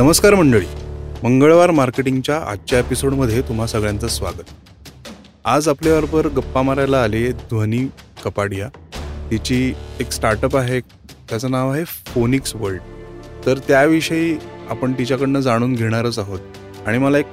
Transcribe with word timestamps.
नमस्कार 0.00 0.34
मंडळी. 0.34 0.66
मंगळवार 1.22 1.70
मार्केटिंगच्या 1.70 2.36
आजच्या 2.50 2.78
एपिसोडमध्ये 2.78 3.40
तुम्हा 3.42 3.66
सगळ्यांचं 3.66 4.08
स्वागत. 4.08 4.52
आज 5.44 5.68
आपल्याबरोबर 5.68 6.26
गप्पा 6.28 6.62
मारायला 6.62 7.02
आले 7.02 7.20
ध्वनी 7.32 7.80
कपाडिया. 8.24 8.68
तिची 9.30 9.72
एक 10.00 10.12
स्टार्टअप 10.12 10.56
आहे 10.56 10.80
त्याचं 10.80 11.50
नाव 11.50 11.72
आहे 11.72 11.84
फोनिक्स 11.84 12.54
वर्ल्ड 12.56 13.46
तर 13.46 13.58
त्याविषयी 13.68 14.36
आपण 14.70 14.92
तिच्याकडनं 14.92 15.40
जाणून 15.40 15.74
घेणारच 15.74 16.18
आहोत. 16.18 16.40
आणि 16.86 16.98
मला 16.98 17.18
एक 17.18 17.26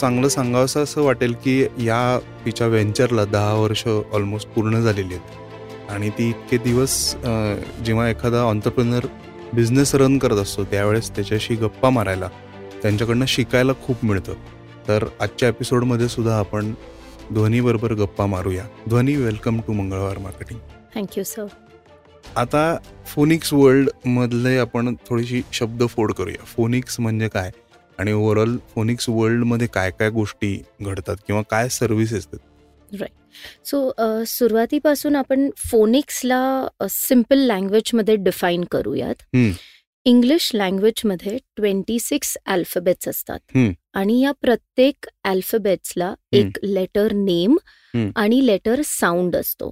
चांगलं 0.00 0.28
सांगावंसं 0.28 0.82
असं 0.82 1.02
वाटेल 1.02 1.34
की 1.44 1.60
या 1.78 2.18
तिच्या 2.46 2.66
व्हेंचरला 2.66 3.24
दहा 3.24 3.52
वर्ष 3.54 3.86
ऑलमोस्ट 3.88 4.48
पूर्ण 4.48 4.80
झालेली 4.80 5.14
आहेत. 5.14 5.90
आणि 5.90 6.10
ती 6.10 6.28
इतके 6.28 6.58
दिवस 6.58 7.14
जेव्हा 7.86 8.08
एखादा 8.10 8.42
ऑन्टरप्रिनर 8.42 9.06
बिझनेस 9.54 9.94
रन 9.94 10.18
करत 10.18 10.36
असतो 10.36 10.64
त्यावेळेस 10.64 11.10
त्याच्याशी 11.10 11.54
गप्पा 11.54 11.90
मारायला 11.90 12.28
त्यांच्याकडनं 12.82 13.24
शिकायला 13.28 13.72
खूप 13.84 14.04
मिळतं. 14.04 14.34
तर 14.88 15.04
आजच्या 15.20 15.48
एपिसोडमध्ये 15.48 16.08
सुद्धा 16.08 16.38
आपण 16.38 16.72
ध्वनीबरोबर 17.32 17.92
गप्पा 17.92 18.26
मारूया. 18.26 18.64
ध्वनी 18.88 19.14
वेलकम 19.16 19.60
टू 19.60 19.72
मंगळवार 19.72 20.18
मार्केटिंग 20.18 20.58
थँक्यू 20.94 21.24
सर 21.24 21.46
आता 22.36 22.76
फोनिक्स 23.06 23.52
वर्ल्ड 23.52 23.90
मधले 24.06 24.56
आपण 24.58 24.94
थोडीशी 25.08 25.42
शब्दफोड 25.52 26.12
करूया. 26.12 26.44
फोनिक्स 26.44 27.00
म्हणजे 27.00 27.28
काय? 27.28 27.50
आणि 27.98 28.12
ओव्हरऑल 28.12 28.56
फोनिक्स 28.74 29.08
वर्ल्डमध्ये 29.08 29.66
काय 29.66 29.90
काय 29.90 30.10
गोष्टी 30.10 30.62
घडतात 30.82 31.16
किंवा 31.26 31.42
काय 31.50 31.68
सर्व्हिसेस 31.68 32.26
राईट 33.00 33.66
सो 33.66 33.90
सुरुवातीपासून 34.26 35.16
आपण 35.16 35.48
फोनिक्सला 35.70 36.66
सिंपल 36.90 37.38
लँग्वेजमध्ये 37.38 38.16
डिफाईन 38.16 38.64
करूयात. 38.70 39.36
इंग्लिश 40.06 40.50
लँग्वेजमध्ये 40.54 41.36
ट्वेंटी 41.56 41.98
सिक्स 42.00 42.36
अल्फाबेट्स 42.46 43.08
असतात. 43.08 43.56
आणि 43.94 44.20
या 44.20 44.32
प्रत्येक 44.40 45.06
अल्फाबेट्सला 45.24 46.14
एक 46.32 46.58
लेटर 46.62 47.12
नेम 47.12 47.56
आणि 48.16 48.44
लेटर 48.46 48.80
साऊंड 48.84 49.36
असतो. 49.36 49.70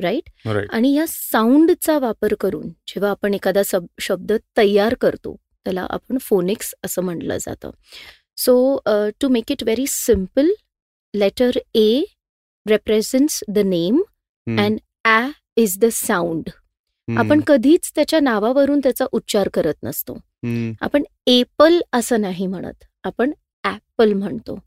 राईट 0.00 0.48
आणि 0.48 0.94
या 0.94 1.04
साऊंडचा 1.08 1.98
वापर 1.98 2.34
करून 2.40 2.68
जेव्हा 2.88 3.10
आपण 3.10 3.34
एखादा 3.34 3.62
शब्द 4.00 4.32
तयार 4.56 4.94
करतो 5.00 5.36
त्याला 5.64 5.86
आपण 5.90 6.18
फोनिक्स 6.20 6.74
असं 6.84 7.02
म्हटलं 7.02 7.36
जातं. 7.40 7.70
So 8.36 8.80
to 9.20 9.28
make 9.28 9.52
it 9.52 9.62
very 9.62 9.84
simple 9.88 10.50
letter 11.14 11.58
A 11.74 12.02
represents 12.66 13.42
the 13.48 13.58
name 13.58 14.02
and 14.46 14.78
a 15.06 15.30
is 15.56 15.78
the 15.78 15.88
sound 15.92 16.48
आपण 17.08 17.40
कधीच 17.46 17.90
त्याच्या 17.94 18.20
नावावरून 18.20 18.80
त्याचा 18.80 19.04
उच्चार 19.12 19.48
करत 19.54 19.74
नसतो. 19.82 20.16
आपण 20.80 21.02
एपल 21.26 21.80
असं 21.92 22.20
नाही 22.20 22.46
म्हणत 22.46 22.84
आपण 23.04 23.32
ऍपल 23.64 24.12
म्हणतो. 24.12 24.58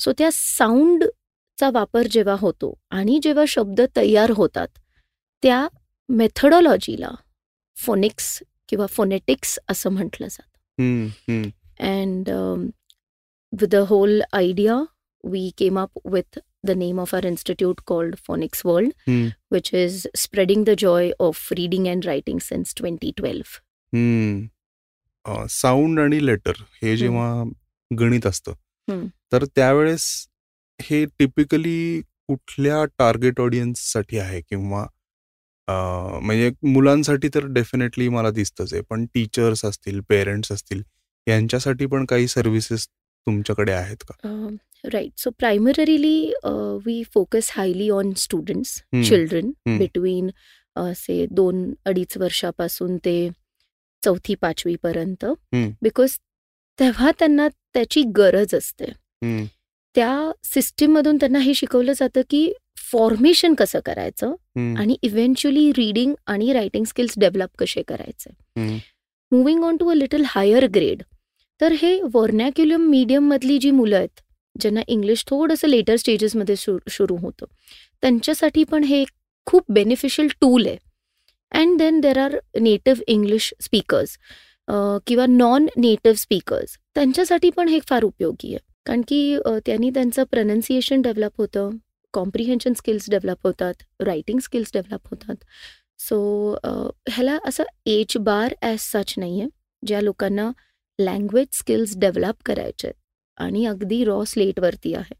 सो 0.00 0.12
त्या 0.18 0.28
साऊंडचा 0.32 1.70
वापर 1.70 2.06
जेव्हा 2.10 2.36
होतो 2.40 2.74
आणि 2.90 3.18
जेव्हा 3.22 3.44
शब्द 3.48 3.80
तयार 3.96 4.30
होतात 4.30 4.68
त्या 5.42 5.66
मेथडॉलॉजीला 6.08 7.10
फोनिक्स 7.76 8.42
किंवा 8.68 8.86
फोनेटिक्स 8.86 9.58
असं 9.68 9.90
म्हटलं 9.90 10.26
जातं. 10.30 11.48
And 11.80 12.28
with 13.52 13.66
the 13.66 13.74
whole 13.88 14.20
idea 14.32 14.82
we 15.24 15.50
came 15.58 15.78
up 15.78 15.98
with 16.04 16.38
the 16.64 16.74
name 16.74 16.98
of 16.98 17.12
our 17.14 17.26
institute 17.26 17.80
called 17.84 18.16
Phonics 18.18 18.64
World, 18.64 18.92
hmm. 19.06 19.26
which 19.50 19.72
is 19.74 20.06
spreading 20.16 20.64
the 20.64 20.76
joy 20.76 21.10
of 21.20 21.42
reading 21.58 21.88
and 21.88 22.06
writing 22.06 22.40
since 22.40 22.74
2012. 22.74 23.42
Sound 25.50 26.00
आणि 26.00 26.26
letter 26.26 26.52
हे 26.82 26.96
जेव्हा 26.96 27.42
गणित 27.90 28.26
असतं 28.26 28.52
तर 29.32 29.44
त्यावेळेस 29.44 30.26
हे 30.82 31.04
टिपिकली 31.18 32.00
कुठल्या 32.28 32.84
target 32.98 33.40
ऑडियन्ससाठी 33.40 34.18
आहे? 34.18 34.40
किंवा 34.40 34.86
म्हणजे 36.22 36.50
मुलांसाठी 36.62 37.28
तर 37.34 37.46
डेफिनेटली 37.46 38.08
मला 38.08 38.30
दिसतंच 38.30 38.72
आहे 38.74 38.82
पण 38.90 39.06
टीचर्स 39.14 39.64
असतील 39.64 40.00
पेरेंट्स 40.00 40.52
असतील 40.52 40.82
यांच्यासाठी 41.28 41.86
पण 41.86 42.04
काही 42.06 42.28
सर्व्हिसेस 42.28 42.86
तुमच्याकडे 43.26 43.72
आहेत 43.72 44.04
का? 44.08 44.28
Right 44.84 45.18
so 45.18 45.30
primarily 45.38 46.32
we 46.84 47.02
focus 47.14 47.50
highly 47.54 47.88
on 47.90 48.12
students 48.16 48.80
children 49.08 49.50
between 49.78 50.30
say 50.96 51.24
दोन 51.30 51.72
अडीच 51.86 52.16
वर्षापासून 52.18 52.96
ते 53.04 53.28
चौथी 54.02 54.34
पाचवी 54.34 54.74
पर्यंत. 54.82 55.24
बिकॉज 55.82 56.16
तेव्हा 56.78 57.10
त्यांना 57.18 57.48
त्याची 57.74 58.02
गरज 58.16 58.54
असते. 58.54 58.92
त्या 59.96 60.30
सिस्टीम 60.44 60.92
मधून 60.94 61.16
त्यांना 61.16 61.38
हे 61.38 61.54
शिकवलं 61.54 61.92
जातं 61.92 62.22
की 62.30 62.52
फॉर्मेशन 62.92 63.54
कसं 63.54 63.80
करायचं 63.84 64.34
आणि 64.78 64.96
इव्हेंच्युअली 65.02 65.70
रीडिंग 65.76 66.14
आणि 66.26 66.52
रायटिंग 66.52 66.84
स्किल्स 66.84 67.18
डेव्हलप 67.18 67.56
कसे 67.58 67.82
करायचे. 67.88 68.30
Moving 69.32 69.64
on 69.64 69.76
to 69.76 69.88
a 69.90 69.94
little 69.94 70.22
higher 70.26 70.66
grade 70.74 71.02
तर 71.60 71.72
हे 71.72 72.00
वर्नॅक्युलम 72.12 72.88
मीडियम 72.90 73.28
मधली 73.28 73.58
जी 73.58 73.70
मुलं 73.70 73.96
आहेत 73.96 74.20
ज्यांना 74.60 74.80
इंग्लिश 74.88 75.24
थोडंसं 75.26 75.68
लेटर 75.68 75.96
स्टेजेसमध्ये 75.96 76.56
सुरू 76.56 77.16
होतं. 77.16 77.46
त्यांच्यासाठी 78.02 78.64
पण 78.64 78.84
हे 78.84 79.04
खूप 79.46 79.72
बेनिफिशियल 79.72 80.28
टूल 80.40 80.66
आहे. 80.66 80.76
And 81.52 81.78
then 81.78 82.00
there 82.00 82.18
are 82.18 82.36
native 82.60 83.02
English 83.08 83.52
speakers 83.62 84.16
किंवा 85.06 85.26
नॉन 85.28 85.66
नेटिव्ह 85.76 86.16
स्पीकर्स 86.18 86.76
त्यांच्यासाठी 86.94 87.50
पण 87.50 87.68
हे 87.68 87.78
फार 87.88 88.04
उपयोगी 88.04 88.48
आहे. 88.48 88.66
कारण 88.86 89.02
की 89.08 89.38
त्यांनी 89.66 89.90
त्यांचं 89.90 90.24
प्रनन्सिएशन 90.30 91.02
डेव्हलप 91.02 91.38
होतं 91.38 91.70
कॉम्प्रिहेन्शन 92.14 92.72
स्किल्स 92.72 93.08
डेव्हलप 93.10 93.46
होतात 93.46 93.82
रायटिंग 94.00 94.38
स्किल्स 94.42 94.70
डेव्हलप 94.74 95.08
होतात. 95.10 95.34
सो 96.00 96.50
ह्याला 97.08 97.38
असं 97.46 97.64
एज 97.86 98.16
बार 98.20 98.54
ॲज 98.62 98.78
सच 98.80 99.14
नाही 99.16 99.40
आहे 99.40 99.48
ज्या 99.82 100.00
लोकांना 100.00 100.50
लँग्वेज 100.98 101.58
स्किल्स 101.58 101.96
डेव्हलप 101.96 102.42
करायचे 102.44 102.86
आहेत. 102.86 102.94
आणि 103.38 103.64
अगदी 103.66 104.04
रॉ 104.04 104.22
स्लेट 104.26 104.60
वरती 104.60 104.94
आहे. 104.94 105.14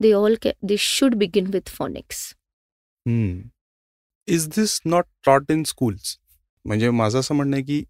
They 0.00 0.12
all 0.12 0.34
they 0.44 0.76
should 0.78 1.14
begin 1.16 1.46
with 1.52 1.68
phonics 1.68 2.32
is 4.28 4.46
this 4.56 4.80
not 4.84 5.04
taught 5.26 5.50
in 5.52 5.62
schools 5.66 6.16
म्हणजे 6.64 6.90
माझं 6.90 7.18
असं 7.20 7.34
म्हणणं 7.34 7.56
आहे 7.56 7.64
की 7.64 7.82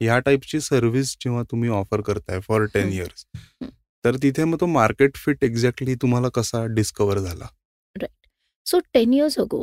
ह्या 0.00 0.18
टाईपची 0.18 0.60
सर्व्हिस 0.60 1.16
जेव्हा 1.20 1.42
तुम्ही 1.50 1.68
ऑफर 1.70 2.00
करताय 2.00 2.40
फॉर 2.40 2.64
टेन 2.74 2.92
इयर्स 2.92 3.24
तर 4.04 4.16
तिथे 4.22 4.44
मग 4.44 4.60
तो 4.60 4.66
मार्केट 4.66 5.16
फिट 5.16 5.44
एक्झॅक्टली 5.44 5.94
तुम्हाला 6.02 6.28
कसा 6.34 6.64
डिस्कवर 6.74 7.18
झाला? 7.18 7.46
Right 7.96 8.28
so 8.66 8.78
ten 8.94 9.12
years 9.14 9.38
ago 9.38 9.62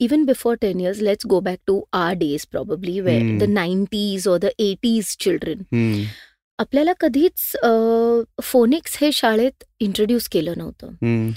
even 0.00 0.24
before 0.24 0.56
ten 0.60 0.80
years 0.80 1.00
let's 1.02 1.26
go 1.26 1.40
back 1.40 1.58
to 1.66 1.80
our 1.92 2.12
days 2.18 2.46
probably 2.50 3.00
way 3.00 3.18
the 3.38 3.48
nineties 3.50 4.28
or 4.28 4.38
the 4.38 4.50
eighties 4.58 5.16
children 5.20 5.62
आपल्याला 6.60 6.92
कधीच 7.00 7.56
फोनिक्स 8.42 8.96
हे 9.00 9.10
शाळेत 9.12 9.64
इंट्रोड्यूस 9.80 10.28
केलं 10.28 10.54
नव्हतं. 10.56 11.30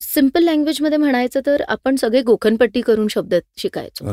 सिंपल 0.00 0.42
लँग्वेजमध्ये 0.42 0.98
म्हणायचं 0.98 1.40
तर 1.46 1.62
आपण 1.68 1.96
सगळे 1.96 2.20
गोखनपट्टी 2.22 2.80
करून 2.80 3.08
शब्द 3.10 3.34
शिकायचो. 3.58 4.04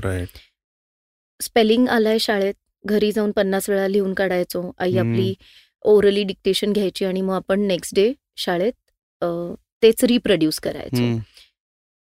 स्पेलिंग 1.40 1.88
आलाय 1.88 2.18
शाळेत. 2.19 2.53
घरी 2.85 3.12
जाऊन 3.12 3.31
पन्नास 3.31 3.69
वेळा 3.69 3.88
लिहून 3.88 4.14
काढायचो. 4.14 4.72
आई 4.78 4.97
आपली 4.97 5.34
ओरली 5.81 6.24
डिक्टेशन 6.24 6.74
घ्यायची 6.74 7.06
आणि 7.06 7.22
मग 7.22 7.35
आपण 7.35 7.62
नेक्स्ट 7.68 7.96
डे 7.96 8.12
शाळेत 8.38 9.24
तेच 9.84 10.03
रिप्रोड्यूस 10.03 10.59
करायचो. 10.59 11.18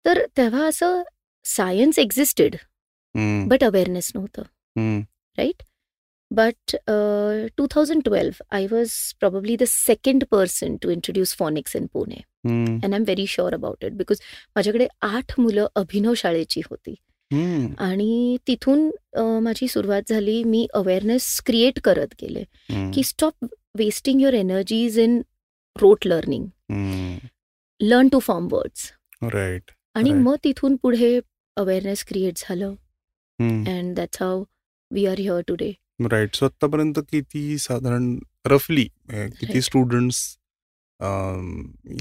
तर 0.05 0.25
तेव्हा 0.37 0.67
असं 0.67 1.01
सायन्स 1.45 1.99
एक्झिस्टेड 1.99 2.55
बट 3.49 3.63
अवेअरनेस 3.63 4.11
नव्हतं. 4.15 4.41
Right 5.37 5.63
But 6.35 6.75
uh, 6.91 7.47
2012, 7.57 8.41
I 8.51 8.61
was 8.71 8.93
probably 9.21 9.55
the 9.55 9.67
second 9.71 10.23
person 10.35 10.77
to 10.77 10.89
introduce 10.93 11.33
phonics 11.41 11.75
in 11.79 11.87
Pune. 11.87 12.21
Mm. 12.47 12.83
And 12.83 12.93
I'm 12.93 13.05
very 13.05 13.25
sure 13.25 13.53
about 13.55 13.83
it 13.87 13.93
because 13.97 14.21
माझ्याकडे 14.55 14.87
आठ 15.01 15.39
मुलं 15.39 15.67
अभिनव 15.75 16.13
शाळेची 16.13 16.61
होती. 16.69 16.95
आणि 17.79 18.37
तिथून 18.47 18.91
माझी 19.17 19.67
सुरुवात 19.67 20.01
झाली 20.09 20.43
मी 20.43 20.67
अवेअरनेस 20.73 21.41
क्रिएट 21.45 21.79
करत 21.79 22.07
गेले. 22.21 22.43
की 22.93 23.03
stop 23.03 23.45
wasting 23.75 24.21
your 24.21 24.33
energies 24.33 24.99
in 24.99 25.21
rote 25.81 26.05
learning 26.05 26.45
learn 27.81 28.07
to 28.07 28.19
form 28.19 28.47
words 28.51 28.91
right 29.23 29.71
आणि 29.93 30.11
मग 30.11 30.35
तिथून 30.43 30.75
पुढे 30.75 31.19
अवेअरनेस 31.55 32.05
क्रिएट 32.05 32.33
झालं. 32.37 32.73
And 33.39 33.95
that's 33.95 34.21
how 34.21 34.43
we 34.91 35.05
are 35.05 35.19
here 35.19 35.41
today 35.47 35.71
right 35.99 36.35
so 36.35 36.45
आतापर्यंत 36.45 36.99
किती 37.09 37.57
साधारण 37.57 38.17
रफली 38.45 38.83
किती 39.09 39.61
स्टुडंट्स 39.61 40.17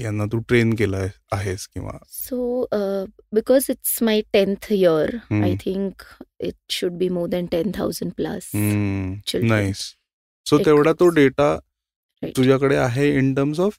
यांना 0.01 0.25
तू 0.31 0.39
ट्रेन 0.47 0.73
केलं 0.73 1.07
आहेस 1.33 1.67
किंवा? 1.67 1.97
So 2.09 2.65
because 3.33 3.65
it's 3.69 4.01
my 4.03 4.21
tenth 4.33 4.71
year 4.71 5.15
I 5.33 5.55
think 5.55 6.01
it 6.39 6.55
should 6.69 6.97
be 6.97 7.09
more 7.09 7.27
than 7.29 7.45
ten 7.51 7.71
thousand 7.75 8.11
plus 8.11 8.51
nice 8.55 9.79
so 10.45 10.57
तेवढा 10.65 10.93
तो 10.99 11.07
डेटा. 11.09 11.57
तुझ्याकडे 12.23 12.75
आहे 12.75 13.09
इन 13.17 13.33
टर्म्स 13.35 13.59
ऑफ 13.59 13.77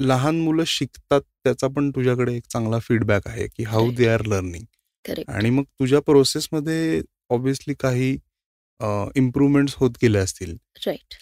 लहान 0.00 0.40
मुलं 0.40 0.64
शिकतात 0.66 1.20
त्याचा 1.44 1.68
पण 1.68 1.90
तुझ्याकडे 1.90 2.34
एक 2.36 2.46
चांगला 2.52 2.78
फीडबॅक 2.78 3.26
आहे 3.28 3.46
की 3.48 3.64
हाऊ. 3.64 3.90
दे 3.90 4.06
आर 4.08 4.24
लर्निंग 4.26 5.28
आणि 5.28 5.50
मग 5.50 5.64
तुझ्या 5.80 6.00
प्रोसेसमध्ये 6.00 7.02
ऑब्विसली 7.30 7.74
काही 7.74 8.16
इम्प्रुव्हमेंट 9.16 9.68
होत 9.72 9.90
गेले 10.02 10.18
असतील. 10.18 10.56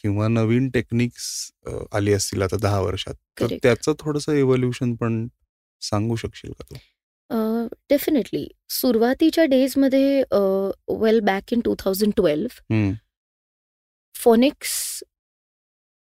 किंवा 0.02 0.28
नवीन 0.28 0.70
टेक्निक्स 0.70 1.52
आली 1.92 2.12
असतील 2.12 2.42
आता 2.42 2.56
दहा 2.56 2.80
वर्षात. 2.80 3.14
तर. 3.40 3.46
त्याचं 3.62 3.92
थोडंसं 3.98 4.32
इव्होल्युशन 4.32 4.94
पण 4.94 5.28
सांगू 5.80 6.16
शकशील 6.16 6.52
का 6.52 6.64
तू? 6.70 6.74
डेफिनेटली 7.90 8.48
सुरुवातीच्या 8.70 9.44
डेजमध्ये 9.44 10.24
well 10.88 11.20
back 11.20 11.52
in 11.52 11.60
two 11.60 11.74
thousand 11.78 12.12
twelve 12.16 12.48
hmm, 12.60 12.92
phonics 14.26 15.02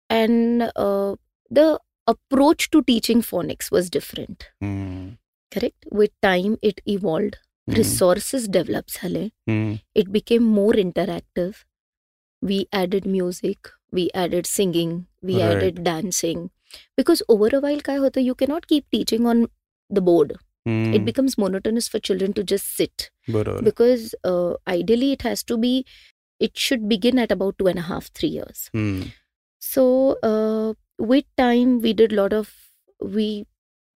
and 0.10 0.62
uh, 0.62 1.16
the 1.56 1.76
approach 2.08 2.70
to 2.76 2.80
teaching 2.80 3.22
phonics 3.22 3.72
was 3.74 3.84
different. 3.84 4.44
हम्म, 4.62 5.10
correct? 5.56 6.00
With 6.00 6.14
resources 7.78 8.48
developed 8.48 8.92
झाले. 9.00 9.30
it 9.96 10.12
became 10.12 10.44
more 10.44 10.74
interactive. 10.74 11.64
We 12.42 12.68
added 12.72 13.06
music 13.06 13.70
we 13.92 14.10
added 14.14 14.46
singing 14.46 15.08
we 15.22 15.42
added 15.42 15.84
dancing. 15.84 16.50
Because 16.96 17.22
over 17.28 17.48
a 17.54 17.60
while 17.60 17.80
kaya 17.82 18.12
you 18.16 18.36
cannot 18.36 18.68
keep 18.68 18.86
teaching 18.92 19.26
on 19.26 19.48
the 19.90 20.02
board. 20.02 20.38
it 20.66 21.04
becomes 21.06 21.38
monotonous 21.38 21.88
for 21.88 22.00
children 22.00 22.34
to 22.34 22.44
just 22.44 22.76
sit. 22.78 23.10
because 23.64 24.14
uh, 24.24 24.54
ideally 24.68 25.12
it 25.14 25.22
has 25.24 25.44
to 25.44 25.58
be 25.58 25.86
it 26.40 26.58
should 26.58 26.88
begin 26.88 27.18
at 27.20 27.32
about 27.32 27.58
two 27.58 27.68
and 27.68 27.80
a 27.80 27.82
half 27.82 28.10
three 28.14 28.30
years. 28.30 28.70
so 29.60 30.18
uh, 30.24 30.74
with 30.98 31.26
time 31.38 31.80
we 31.82 31.94
did 31.94 32.14
a 32.14 32.16
lot 32.16 32.34
of 32.34 32.52
we 33.02 33.46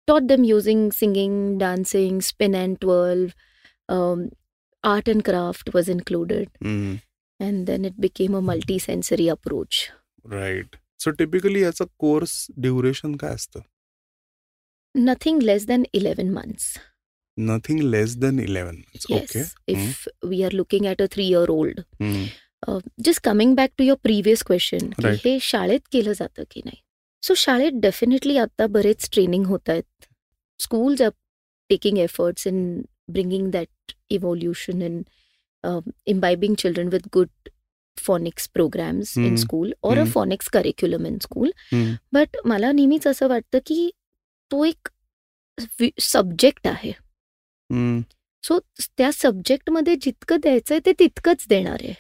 taught 0.07 0.27
them 0.27 0.43
using 0.43 0.91
singing 0.91 1.57
dancing 1.57 2.21
spin 2.21 2.55
and 2.55 2.79
twirl 2.81 3.27
um, 3.90 4.24
art 4.84 5.08
and 5.08 5.24
craft 5.24 5.70
was 5.74 5.88
included 5.96 6.48
हम्म. 6.64 6.98
and 7.40 7.66
then 7.70 7.84
it 7.84 7.96
became 8.00 8.34
a 8.34 8.42
multi-sensory 8.50 9.28
approach 9.36 9.80
right 10.24 10.76
so 11.00 11.10
typically 11.18 11.62
याचं 11.62 11.84
course 11.98 12.46
duration 12.58 13.16
काय 13.16 13.34
असतं 13.34 13.60
nothing 14.94 15.40
less 15.42 15.66
than 15.70 15.84
11 15.94 16.30
months 16.36 16.76
nothing 17.38 17.80
less 17.90 18.16
than 18.16 18.38
eleven 18.40 18.80
yes 18.94 19.06
okay 19.12 19.42
if 19.74 20.06
we 20.30 20.42
are 20.48 20.54
looking 20.60 20.86
at 20.92 21.04
a 21.04 21.08
three 21.14 21.28
year 21.32 21.46
old 21.56 21.82
uh, 22.02 22.80
just 23.08 23.22
coming 23.28 23.54
back 23.58 23.74
to 23.80 23.86
your 23.88 23.98
previous 24.08 24.42
question 24.50 24.90
की 24.94 25.06
Right. 25.06 25.20
हे 25.24 25.38
शाळेत 25.42 25.80
केलं 25.92 26.12
जातं 26.12 26.42
की 26.50 26.60
नाही 26.64 26.82
सो 27.22 27.34
शाळेत 27.34 27.80
डेफिनेटली 27.82 28.36
आता 28.38 28.66
बरेच 28.76 29.08
ट्रेनिंग 29.12 29.44
होत 29.46 29.70
आहेत 29.70 30.06
schools 30.60 31.02
are 31.02 31.10
taking 31.70 31.98
efforts 31.98 32.46
in 32.46 32.58
bringing 33.11 33.51
that 33.51 33.91
evolution 34.09 34.81
in 34.81 35.01
imbibing 36.05 36.55
children 36.55 36.87
with 36.87 36.99
good 37.13 37.27
phonics 38.11 38.47
programs 38.59 39.17
in 39.17 39.29
Hmm. 39.29 39.43
school 39.43 39.71
or 39.89 39.97
a 39.97 40.05
Hmm. 40.05 40.17
phonics 40.17 40.57
curriculum 40.57 41.05
in 41.09 41.15
school. 41.15 41.49
But 42.13 42.37
मला 42.45 42.71
नेहमीच 42.71 43.07
असं 43.07 43.27
वाटतं 43.27 43.57
की 43.65 43.91
तो 44.51 44.65
एक 44.65 44.89
सब्जेक्ट 45.99 46.67
आहे. 46.67 46.91
सो 48.43 48.59
त्या 48.97 49.11
सब्जेक्टमध्ये 49.13 49.95
जितकं 50.01 50.35
द्यायचंय 50.39 50.79
ते 50.85 50.93
तितकंच 50.99 51.45
देणार 51.49 51.77
आहे. 51.83 51.93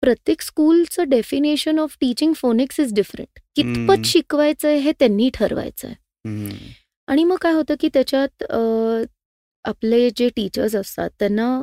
प्रत्येक 0.00 0.40
स्कूलचं 0.40 1.08
definition 1.08 1.78
of 1.78 1.96
teaching 2.00 2.32
phonics 2.32 2.80
is 2.80 2.92
different. 2.92 3.40
कितपत 3.56 4.06
शिकवायचंय 4.06 4.76
हे 4.78 4.92
त्यांनी 4.92 5.30
ठरवायचंय. 5.34 5.94
आणि 7.06 7.24
मग 7.24 7.36
काय 7.36 7.52
होतं 7.52 7.74
की 7.80 7.88
त्याच्यात 7.88 8.42
अ, 8.42 8.58
आपले 9.64 10.08
जे 10.16 10.28
टीचर्स 10.36 10.74
असतात 10.76 11.10
त्यांना 11.18 11.60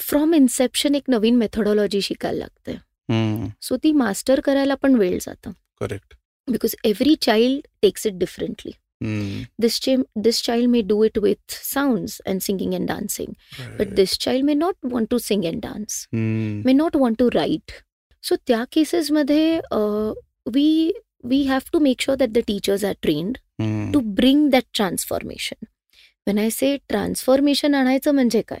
फ्रॉम 0.00 0.34
इन्सेप्शन 0.34 0.94
एक 0.94 1.02
नवीन 1.08 1.36
मेथोडॉलॉजी 1.36 2.00
शिकायला 2.02 2.38
लागते. 2.38 2.76
सो 3.62 3.76
ती 3.84 3.92
मास्टर 3.92 4.40
करायला 4.44 4.74
पण 4.74 4.94
वेळ 4.94 5.18
जातं. 5.20 5.50
Correct 5.80 6.14
because 6.48 6.74
every 6.84 7.14
child 7.22 7.66
takes 7.82 8.06
it 8.06 8.14
differently 8.18 8.70
this 9.60 9.80
this 10.18 10.42
child 10.42 10.68
may 10.70 10.80
do 10.82 11.02
it 11.04 11.18
with 11.18 11.54
sounds 11.54 12.20
and 12.26 12.40
singing 12.40 12.74
and 12.74 12.88
dancing 12.88 13.32
but 13.78 13.94
this 13.94 14.18
child 14.20 14.44
may 14.44 14.54
not 14.54 14.76
want 14.84 15.10
to 15.10 15.18
sing 15.18 15.44
and 15.44 15.60
dance 15.62 16.06
may 16.12 16.72
not 16.72 16.96
want 16.96 17.18
to 17.18 17.28
right 17.34 17.72
so 18.24 18.36
त्या 18.46 18.64
केसेसमध्ये 18.72 19.58
we 20.52 20.92
we 21.24 21.42
have 21.46 21.70
to 21.72 21.78
make 21.78 22.00
sure 22.00 22.16
that 22.18 22.30
the 22.30 22.38
teachers 22.46 22.84
are 22.84 22.94
trained 23.02 23.38
to 23.92 24.00
bring 24.14 24.48
that 24.50 24.64
transformation 24.74 25.64
when 26.28 26.38
I 26.38 26.50
say 26.50 26.76
transformation 26.88 27.74
आणायचं 27.74 28.14
म्हणजे 28.14 28.42
काय? 28.48 28.58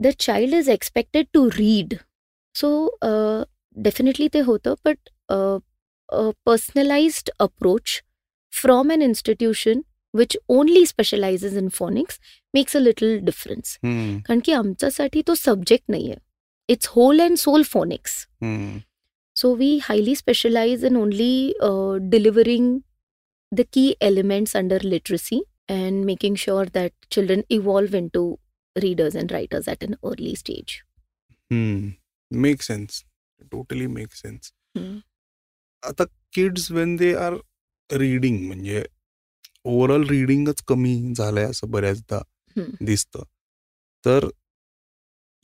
The 0.00 0.08
child 0.18 0.54
is 0.54 0.68
expected 0.68 1.26
to 1.32 1.48
read 1.50 1.94
so 2.54 2.70
definitely 3.76 4.28
ते 4.34 4.40
होतं 4.40 4.74
but 4.84 5.08
personalized 6.46 7.30
approach 7.38 8.00
from 8.52 8.92
an 8.92 9.02
institution 9.02 9.80
which 10.14 10.36
only 10.48 10.84
specializes 10.86 11.56
in 11.56 11.68
phonics 11.68 12.18
makes 12.54 12.76
a 12.76 12.80
little 12.80 13.18
difference 13.22 13.78
कारण 13.84 14.40
की 14.44 14.52
आमच्यासाठी 14.52 15.22
तो 15.26 15.34
subject 15.34 15.84
नाही 15.90 16.10
आहे 16.10 16.72
it's 16.72 16.88
whole 16.88 17.20
and 17.20 17.36
soul 17.36 17.62
phonics 17.62 18.26
So 19.36 19.48
we 19.52 19.78
highly 19.80 20.14
specialize 20.14 20.82
in 20.82 20.96
only 20.96 21.54
uh, 21.60 21.98
delivering 21.98 22.68
the 23.52 23.64
key 23.64 23.94
elements 24.00 24.54
under 24.54 24.78
literacy. 24.78 25.40
And 25.68 26.04
making 26.06 26.36
sure 26.36 26.64
that 26.66 26.92
children 27.10 27.42
evolve 27.50 27.94
into 27.94 28.38
readers 28.76 29.14
and 29.14 29.32
writers 29.32 29.68
at 29.68 29.82
an 29.88 29.96
early 30.04 30.34
stage. 30.34 30.74
Make 32.30 32.62
sense 32.62 33.02
totally 33.52 33.86
make 33.86 34.14
sense 34.14 34.52
hmm. 34.76 34.98
आता 35.82 36.04
kids 36.32 36.70
when 36.70 36.96
they 36.96 37.12
are 37.14 37.34
reading 37.90 38.46
म्हणजे 38.46 38.84
overall 39.64 40.06
रीडिंगच 40.08 40.62
कमी 40.68 40.94
झालंय 41.16 41.44
असं 41.44 41.70
बऱ्याचदा. 41.70 42.20
दिसतं 42.80 43.22
तर 44.04 44.28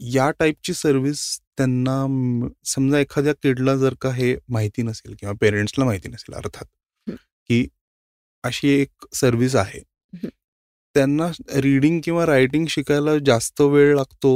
या 0.00 0.30
टाईपची 0.30 0.74
सर्व्हिस 0.74 1.20
त्यांना 1.56 1.96
समजा 2.64 2.98
एखाद्या 2.98 3.32
किडला 3.42 3.76
जर 3.76 3.94
का 4.00 4.12
हे 4.14 4.34
माहिती 4.48 4.82
नसेल 4.82 5.14
किंवा 5.20 5.34
पेरेंट्सला 5.40 5.84
माहिती 5.84 6.08
नसेल 6.08 6.34
अर्थात. 6.34 6.66
की 7.50 7.66
अशी 8.44 8.68
एक 8.68 9.06
सर्व्हिस 9.14 9.56
आहे. 9.56 9.80
त्यांना 10.94 11.30
रीडिंग 11.60 12.00
किंवा 12.04 12.24
रायटिंग 12.26 12.66
शिकायला 12.70 13.16
जास्त 13.26 13.60
वेळ 13.60 13.94
लागतो 13.96 14.32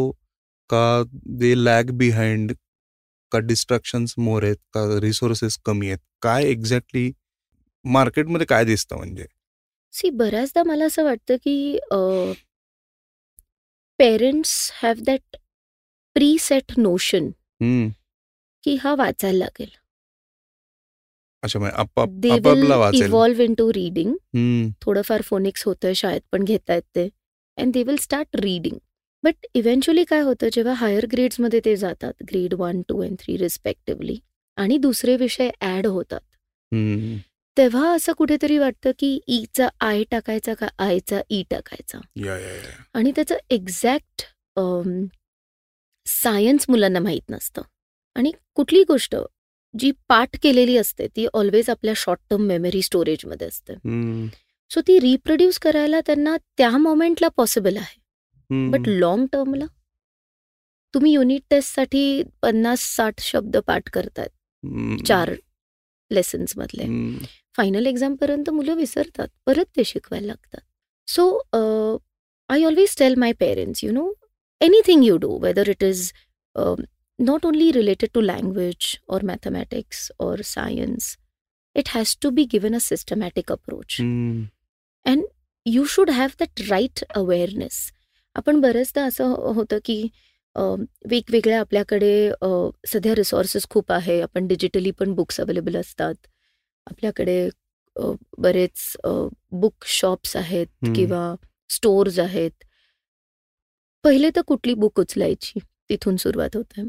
का 0.71 1.03
दे 1.39 1.53
लॅग 1.65 1.91
बिहाइंड 1.99 2.53
का 3.33 3.39
डिस्ट्रॅक्शन्स 3.39 4.15
मोर 4.19 4.43
आहेत 4.45 4.57
का 4.75 4.85
रिसोर्सेस 5.01 5.59
कमी 5.65 5.87
आहेत? 5.89 5.99
काय 6.23 6.45
एक्झॅक्टली 6.51 7.11
मार्केटमध्ये 7.85 8.47
काय 8.47 8.65
दिसतं 8.65 8.97
म्हणजे? 8.97 9.27
सी 9.95 10.11
बऱ्याचदा 10.11 10.63
मला 10.67 10.85
असं 10.87 11.05
वाटतं 11.05 11.37
की 11.45 11.79
parents 13.99 14.71
have 14.83 15.03
that 15.07 15.37
preset 16.41 16.73
notion. 16.79 17.31
की 18.65 18.75
हा 18.83 18.95
वाचायला 18.95 19.39
लागेल. 19.39 19.69
दे 21.43 22.39
विल 22.41 22.71
वाचेल. 22.73 23.03
Evolve 23.03 23.41
into 23.55 23.73
reading. 23.73 24.15
थोडंफार 24.83 25.23
फोनिक्स 25.23 25.65
होतं 25.67 25.93
शाळेत 25.93 26.21
पण 26.33 26.45
घेतायत 26.45 26.83
ते. 26.97 27.09
And 27.59 27.73
they 27.73 27.83
will 27.83 27.97
start 28.01 28.37
reading 28.37 28.79
but 29.25 29.47
eventually 29.55 30.05
काय 30.05 30.21
होतं 30.21 30.49
जेव्हा 30.53 30.75
हायर 30.75 31.07
ग्रेड्समध्ये 31.13 31.61
ते 31.65 31.75
जातात 31.77 32.23
grade 32.23 32.55
one 32.55 32.81
two 32.89 33.03
and 33.03 33.17
three 33.21 33.37
respectively 33.37 34.19
आणि 34.59 34.77
दुसरे 34.79 35.17
विषय 35.17 35.51
ॲड 35.61 35.87
होतात. 35.87 36.21
तेव्हा 37.57 37.91
असं 37.95 38.13
कुठेतरी 38.13 38.59
वाटतं 38.59 38.91
की 38.99 39.19
ईचा 39.29 39.69
आय 39.81 40.03
टाकायचा 40.11 40.55
का 40.55 40.69
आयचा 40.79 41.21
ई 41.31 41.43
टाकायचा? 41.51 41.99
या 42.17 42.37
या 42.39 42.55
आणि 42.95 43.13
त्याचं 43.17 43.37
एक्झॅक्ट 43.51 44.23
सायन्स 46.07 46.67
मुलांना 46.69 47.01
माहीत 47.01 47.31
नसतं. 47.31 47.63
आणि 48.17 48.33
कुठली 48.55 48.83
गोष्ट 48.89 49.17
जी 49.79 49.91
पाठ 50.09 50.37
केलेली 50.43 50.77
असते 50.77 51.07
ती 51.17 51.27
ऑलवेज 51.35 51.71
आपल्या 51.71 51.95
शॉर्ट 51.97 52.21
टर्म 52.31 52.43
मेमरी 52.47 52.83
स्टोरेजमध्ये 52.83 53.47
असते. 53.47 53.75
सो 54.71 54.81
ती 54.87 54.99
रिप्रोड्यूस 55.01 55.59
करायला 55.59 56.01
त्यांना 56.07 56.37
त्या 56.57 56.71
मोमेंटला 56.79 57.29
पॉसिबल 57.37 57.77
आहे. 57.77 58.69
बट 58.71 58.89
लॉंग 58.89 59.27
टर्मला 59.33 59.65
तुम्ही 60.95 61.13
युनिट 61.13 61.43
टेस्टसाठी 61.51 62.23
पन्नास 62.43 62.81
साठ 62.97 63.21
शब्द 63.21 63.57
पाठ 63.67 63.89
करतायत 63.93 64.31
हम्म. 64.65 64.97
चार 65.05 65.33
लेसन्स 66.11 66.57
मधले. 66.59 66.85
फायनल 67.57 67.87
एक्झामपर्यंत 67.87 68.51
मुलं 68.51 68.75
विसरतात 68.77 69.29
परत 69.47 69.77
ते 69.77 69.85
शिकवायला 69.85 70.27
लागतात 70.27 70.61
so 71.09 71.27
I 72.51 72.65
always 72.65 72.97
tell 72.99 73.15
my 73.19 73.33
parents 73.41 73.85
you 73.85 73.93
know 73.93 74.13
anything 74.61 75.05
you 75.05 75.17
do 75.17 75.39
whether 75.43 75.69
it 75.71 75.85
is 75.85 76.11
not 77.19 77.45
only 77.45 77.73
related 77.73 78.13
to 78.15 78.21
language 78.21 79.01
or 79.09 79.21
mathematics 79.21 80.11
or 80.19 80.43
science, 80.43 81.17
it 81.77 81.89
has 81.89 82.15
to 82.17 82.31
be 82.31 82.47
given 82.47 82.75
a 82.75 82.81
systematic 82.81 83.51
approach. 83.51 84.01
Hmm. 84.01 84.45
And 85.07 85.25
you 85.67 85.85
should 85.85 86.11
have 86.11 86.29
that 86.41 86.61
right 86.71 87.05
awareness 87.15 87.93
आपण 88.37 88.61
बरेचदा 88.61 89.05
असं 89.05 89.35
होतं 89.55 89.79
की 89.85 90.09
वेगवेगळ्या 90.57 91.61
आपल्याकडे 91.61 92.31
सध्या 92.87 93.15
resources 93.15 93.69
खूप 93.71 93.93
आहे 93.93 94.21
आपण 94.21 94.47
डिजिटली 94.47 94.91
पण 94.91 95.13
बुक्स 95.15 95.41
अवेलेबल 95.41 95.77
असतात 95.77 96.15
आपल्याकडे 96.87 97.49
बरेच 98.39 98.97
बुक 99.51 99.85
शॉप्स 99.87 100.37
आहेत. 100.37 100.67
किंवा 100.97 101.35
स्टोर्स 101.69 102.19
आहेत 102.19 102.65
पहिले 104.05 104.31
तर 104.37 104.41
कुठली 104.41 104.75
बुक 104.75 105.01
उचलायची 105.01 105.59
तिथून 105.91 106.17
सुरुवात 106.17 106.57
होते. 106.57 106.83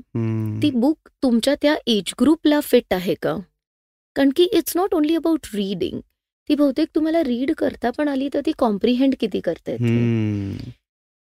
ती 0.61 0.69
बुक 0.71 1.09
तुमच्या 1.23 1.55
त्या 1.61 1.75
एज 1.87 2.13
ग्रुपला 2.21 2.59
फिट 2.59 2.93
आहे 2.93 3.15
का 3.21 3.35
कारण 4.15 4.29
की 4.35 4.43
it's 4.43 4.75
not 4.75 4.93
only 4.95 5.15
about 5.15 5.47
reading 5.53 5.99
ती 6.49 6.55
बहुतेक 6.55 6.87
तुम्हाला 6.95 7.23
रीड 7.23 7.51
करता 7.57 7.89
पण 7.97 8.07
आली 8.07 8.29
तर 8.33 8.41
ती 8.45 8.51
कॉम्प्रिहेंड 8.57 9.15
किती 9.19 9.39
करता 9.39 9.71
येते. 9.71 10.71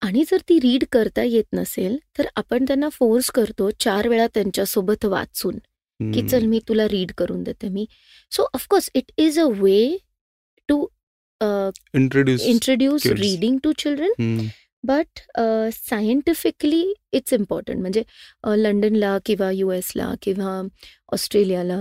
आणि 0.02 0.22
जर 0.30 0.38
ती 0.48 0.58
रीड 0.60 0.84
करता 0.92 1.22
येत 1.22 1.54
नसेल 1.54 1.96
तर 2.18 2.26
आपण 2.36 2.64
त्यांना 2.64 2.88
फोर्स 2.88 3.30
करतो 3.30 3.70
चार 3.80 4.08
वेळा 4.08 4.26
त्यांच्यासोबत 4.34 5.04
वाचून 5.04 5.58
की 6.00 6.28
चल 6.28 6.44
मी 6.46 6.60
तुला 6.68 6.86
रीड 6.88 7.12
करून 7.18 7.42
देते 7.42 7.68
मी 7.68 7.86
so 8.32 8.46
of course 8.54 8.90
it 8.94 9.10
is 9.18 9.38
a 9.40 9.46
way 9.56 9.96
to 10.68 10.86
introduce 11.40 12.42
introduce. 12.42 13.06
Reading 13.06 13.58
to 13.64 13.72
children. 13.78 14.46
But 14.84 15.20
scientifically 15.74 16.82
it's 17.12 17.32
important 17.32 17.80
म्हणजे 17.80 18.02
लंडनला 18.56 19.16
किंवा 19.24 19.50
यू 19.50 19.70
एसला 19.70 20.12
किंवा 20.22 20.60
ऑस्ट्रेलियाला 21.12 21.78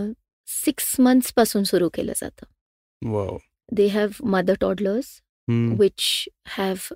सिक्स 0.47 0.99
मंथ्सपासून 0.99 1.63
सुरू 1.63 1.89
केलं 1.89 2.13
जातं 2.15 2.45
they 3.71 3.87
have 3.87 4.23
mother 4.25 4.53
toddlers. 4.61 5.07
Which 5.79 6.01
have 6.47 6.93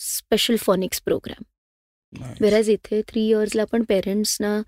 special 0.00 0.56
phonics 0.56 1.00
program. 1.02 1.42
Whereas 2.40 2.70
इथे 2.70 3.00
थ्री 3.08 3.26
इयर्सला 3.28 3.64
पण 3.64 3.82
पेरेंट्सना 3.84 4.60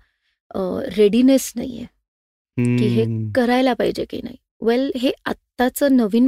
रेडीनेस 0.97 1.51
नाही 1.55 1.77
आहे 1.77 2.77
की 2.77 2.87
हे 2.87 3.03
हम्म. 3.03 3.31
करायला 3.31 3.73
पाहिजे 3.73 4.05
की 4.09 4.21
नाही 4.21 4.37
वेल 4.61 4.91
हे 4.95 5.11
आत्ताचं 5.25 5.95
नवीन 5.97 6.27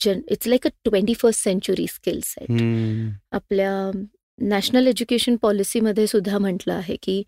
जन 0.00 0.20
it's 0.30 0.46
like 0.46 0.66
a 0.66 0.70
twenty 0.84 1.14
first 1.14 1.42
century 1.44 1.86
skills 1.86 2.34
आहेत 2.38 2.50
हम्म. 2.50 3.10
आपल्या 3.32 3.90
नॅशनल 4.38 4.86
एज्युकेशन 4.86 5.36
पॉलिसीमध्ये 5.36 6.06
सुद्धा 6.06 6.38
म्हटलं 6.38 6.72
आहे 6.72 6.96
की 7.02 7.22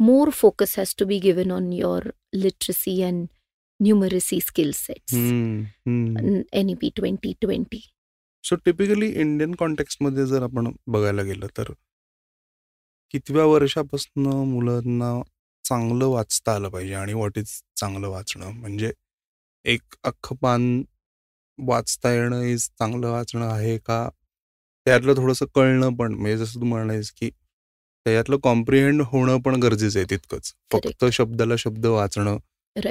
more 0.00 0.30
focus 0.30 0.78
has 0.78 0.94
to 0.98 1.04
be 1.06 1.18
given 1.18 1.50
on 1.50 1.72
your 1.72 2.08
literacy 2.34 3.00
and 3.02 3.26
numeracy 3.80 4.40
skill 4.40 4.70
sets. 4.74 5.14
Hmm. 5.14 6.40
N 6.52 6.70
E 6.70 6.74
P 6.74 6.90
twenty 6.96 7.32
twenty 7.40 7.80
so 8.44 8.56
typically 8.56 9.06
Indian 9.12 9.54
कॉन्टेक्स्टमध्ये 9.54 10.26
जर 10.26 10.42
आपण 10.42 10.70
बघायला 10.86 11.22
गेलं 11.22 11.46
तर 11.56 11.72
कितव्या 13.14 13.44
वर्षापासून 13.44 14.26
मुलांना 14.48 15.20
चांगलं 15.64 16.06
वाचता 16.06 16.54
आलं 16.54 16.68
पाहिजे 16.68 16.94
आणि 16.94 17.12
व्हॉट 17.12 17.38
इज 17.38 17.50
चांगलं 17.76 18.08
वाचणं 18.08 18.50
म्हणजे 18.50 18.92
एक 19.64 19.94
अख्खं 20.04 20.36
पान 20.36 20.82
वाचता 21.58 22.12
येणं 22.12 22.42
इज 22.44 22.68
चांगलं 22.78 23.10
वाचणं 23.10 23.46
आहे 23.46 23.76
का? 23.78 24.08
त्यातलं 24.86 25.14
थोडंसं 25.16 25.46
कळणं 25.54 25.94
पण 25.96 26.14
म्हणजे 26.14 26.36
जसं 26.38 26.60
तू 26.60 26.64
म्हणालीस 26.66 27.10
की 27.12 27.30
त्याच्यातलं 27.30 28.36
कॉम्प्रिहेंड 28.42 29.02
होणं 29.02 29.40
पण 29.40 29.56
गरजेचं 29.62 29.98
आहे 29.98 30.10
तितकंच. 30.10 30.52
फक्त. 30.72 31.04
शब्दाला 31.12 31.56
शब्द 31.58 31.86
वाचणं 31.86 32.36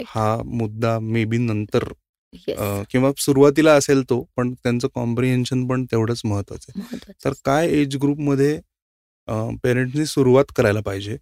हा 0.07 0.35
मुद्दा 0.45 0.97
मे 0.99 1.23
बी 1.25 1.37
नंतर 1.37 1.83
किंवा 2.91 3.11
सुरुवातीला 3.17 3.73
असेल 3.73 4.01
तो 4.09 4.21
पण 4.37 4.53
त्यांचं 4.53 4.87
कॉम्प्रिहेन्शन 4.95 5.67
पण 5.67 5.85
तेवढंच 5.91 6.21
महत्वाचं 6.25 6.79
आहे. 6.79 7.13
तर 7.25 7.33
काय 7.45 7.67
एज 7.81 7.95
ग्रुपमध्ये 8.01 8.59
पेरेंट्सनी 9.63 10.05
सुरुवात 10.05 10.51
करायला 10.57 10.81
पाहिजे? 10.81 11.17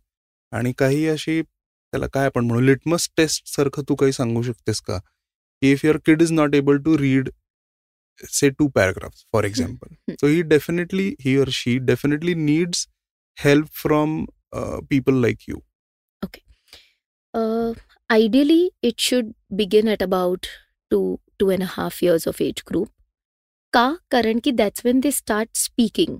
आणि 0.53 0.71
काही 0.77 1.05
अशी 1.07 1.41
त्याला 1.41 2.07
काय 2.13 2.25
आपण 2.25 2.45
म्हणू 2.45 2.61
लिटमस 2.61 3.07
टेस्ट 3.17 3.47
सारखं 3.55 3.83
तू 3.89 3.95
काही 3.95 4.11
सांगू 4.11 4.41
शकतेस 4.41 4.81
का? 4.81 4.99
की 5.62 5.72
if 5.72 5.84
your 5.84 5.98
kid 6.06 6.22
is 6.22 6.32
not 6.32 6.54
able 6.54 6.78
to 6.82 6.96
read 6.98 7.30
say 8.30 8.50
two 8.50 8.68
paragraphs 8.68 9.24
for 9.32 9.44
example 9.44 9.88
hmm. 9.88 10.14
So 10.14 10.26
he 10.26 10.42
definitely 10.44 11.14
he 11.20 11.36
or 11.38 11.50
she 11.52 11.78
definitely 11.86 12.34
needs 12.36 12.86
help 13.38 13.68
from 13.82 14.24
people 14.90 15.20
like 15.22 15.48
you 15.48 15.60
Uh, 17.34 17.74
ideally, 18.10 18.72
it 18.82 18.98
should 18.98 19.34
begin 19.56 19.88
at 19.88 20.02
about 20.02 20.48
two, 20.90 21.20
two 21.40 21.50
and 21.50 21.62
a 21.62 21.66
half 21.66 22.02
years 22.02 22.26
of 22.26 22.40
age 22.40 22.64
group. 22.64 22.88
का 23.72 23.90
कारण 24.10 24.38
की 24.38 24.52
that's 24.52 24.84
when 24.84 25.00
they 25.00 25.10
start 25.10 25.56
speaking 25.56 26.18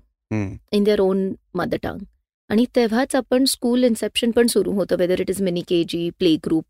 in 0.73 0.85
their 0.85 1.01
own 1.01 1.33
mother 1.55 1.77
tongue 1.83 2.05
आणि 2.51 2.67
तेव्हाच 2.77 3.17
आपण 3.17 3.45
school 3.45 3.85
Inception 3.85 4.31
पण 4.31 4.47
सुरू 4.47 4.73
होतं 4.73 4.97
whether 4.97 5.21
it 5.21 5.31
is 5.31 5.41
mini 5.43 5.63
K 5.69 5.83
G 5.85 6.09
play 6.19 6.35
group 6.45 6.65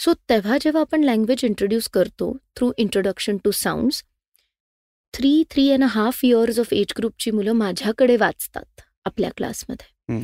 so 0.00 0.12
तेव्हा 0.28 0.58
जेव्हा 0.60 0.80
आपण 0.80 1.04
लँग्वेज 1.04 1.44
इंट्रोड्यूस 1.44 1.88
करतो 1.88 2.36
through 2.56 2.72
introduction 2.78 3.36
to 3.44 3.50
sounds 3.50 4.02
three 5.14 5.32
three 5.50 5.70
and 5.70 5.84
half 5.84 6.24
years 6.24 6.58
of 6.58 6.72
age 6.72 6.92
ग्रुपची 6.98 7.30
मुलं 7.30 7.52
माझ्याकडे 7.52 8.16
वाचतात 8.16 8.80
आपल्या 9.06 9.30
क्लासमध्ये. 9.36 10.16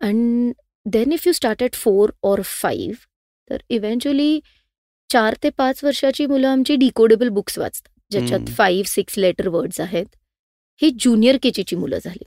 And 0.00 0.52
then 0.86 1.12
if 1.12 1.26
you 1.26 1.32
start 1.32 1.62
at 1.62 1.74
four 1.74 2.10
or 2.22 2.40
five 2.44 3.06
तर 3.50 3.62
इव्हेंच्युअली 3.68 4.40
चार 5.10 5.34
ते 5.42 5.50
पाच 5.50 5.82
वर्षाची 5.84 6.26
मुलं 6.26 6.48
आमची 6.48 6.76
डिकोडेबल 6.76 7.28
बुक्स 7.28 7.58
वाचतात 7.58 7.90
ज्याच्यात. 8.10 8.48
फाईव्ह 8.48 8.88
सिक्स 8.88 9.18
लेटर 9.18 9.48
वर्ड्स 9.48 9.80
आहेत 9.80 10.06
ही 10.80 10.90
ज्युनियर 10.90 11.36
के 11.42 11.50
जीची 11.50 11.76
मुलं 11.76 11.98
झाली 11.98 12.24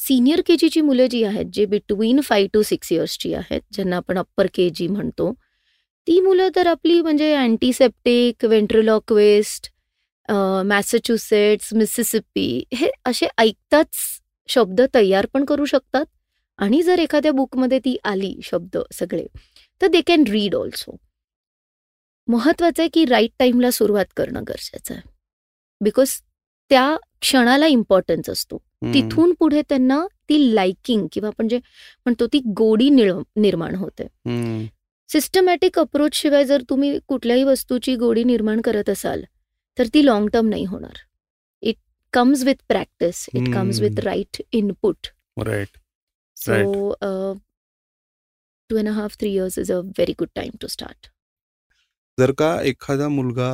सिनियर 0.00 0.40
के 0.40 0.56
जीची 0.56 0.80
मुलं 0.80 1.06
जी 1.06 1.22
आहेत 1.24 1.46
जे 1.52 1.64
बिटवीन 1.66 2.20
फाईव्ह 2.20 2.48
टू 2.52 2.62
सिक्स 2.62 2.92
इयर्सची 2.92 3.32
आहेत 3.34 3.60
ज्यांना 3.72 3.96
आपण 3.96 4.18
अप्पर 4.18 4.46
के 4.54 4.68
जी 4.70 4.86
म्हणतो 4.88 5.32
ती 6.10 6.20
मुलं 6.20 6.48
तर 6.56 6.66
आपली 6.66 7.00
म्हणजे 7.00 7.34
अँटीसेप्टिक 7.34 8.44
वेंट्रोलॉक्वेस्ट 8.44 9.70
मॅसेच्युसेट्स 10.64 11.74
मिसिसिपी 11.74 12.64
हे 12.74 12.90
असे 13.04 13.26
ऐकताच 13.38 13.88
शब्द 14.48 14.80
तयार 14.94 15.26
पण 15.26 15.44
करू 15.44 15.64
शकतात. 15.64 16.04
आणि 16.58 16.82
जर 16.82 16.98
एखाद्या 16.98 17.32
बुकमध्ये 17.32 17.78
ती 17.78 17.96
आली 18.04 18.40
शब्द 18.42 18.78
सगळे 18.92 19.26
तर 19.82 19.86
दे 19.86 20.00
कॅन 20.00 20.24
रीड 20.28 20.54
ऑल्सो 20.54 20.96
महत्वाचं 22.26 22.82
आहे 22.82 22.88
की 22.88 23.04
राईट 23.04 23.30
टाईमला 23.38 23.70
सुरुवात 23.70 24.06
करणं 24.16 24.42
गरजेचं 24.48 24.94
आहे. 24.94 25.08
बिकॉज 25.80 26.20
त्या 26.70 26.96
क्षणाला 27.20 27.66
इम्पॉर्टन्स 27.66 28.30
असतो. 28.30 28.56
हम्म. 28.56 28.94
तिथून 28.94 29.34
पुढे 29.38 29.62
त्यांना 29.68 30.06
ती 30.28 30.54
लाइकिंग 30.54 31.06
किंवा 31.12 31.28
आपण 31.28 31.48
जे 31.48 31.56
म्हणतो 32.04 32.26
ती 32.26 32.38
गोडी 32.56 32.90
निर्माण 32.90 33.74
होते. 33.74 34.02
हम्म. 34.02 34.64
सिस्टमॅटिक 35.10 35.78
अप्रोच 35.78 36.14
शिवाय 36.14 36.44
जर 36.44 36.62
तुम्ही 36.70 36.98
कुठल्याही 37.08 37.44
वस्तूची 37.44 37.94
गोडी 37.96 38.24
निर्माण 38.24 38.60
करत 38.60 38.88
असाल 38.90 39.22
तर 39.78 39.86
ती 39.94 40.04
लॉंग 40.04 40.28
टर्म 40.32 40.48
नाही 40.48 40.64
होणार. 40.64 40.98
It 41.62 41.76
comes 42.12 42.42
with 42.44 42.62
practice 42.68 43.24
it 43.34 43.52
comes 43.54 43.80
with. 43.80 44.00
Right 44.04 44.42
input 44.52 45.06
right 45.46 45.78
so 46.36 46.92
two 48.70 48.76
and 48.78 48.88
half 48.88 49.16
three 49.20 49.32
years 49.32 49.58
is 49.58 49.72
a 49.72 49.78
very 49.78 50.12
good 50.18 50.28
time 50.34 50.50
to 50.60 50.68
start 50.68 51.06
जर 52.18 52.32
का 52.38 52.50
एखादा 52.64 53.08
मुलगा 53.08 53.50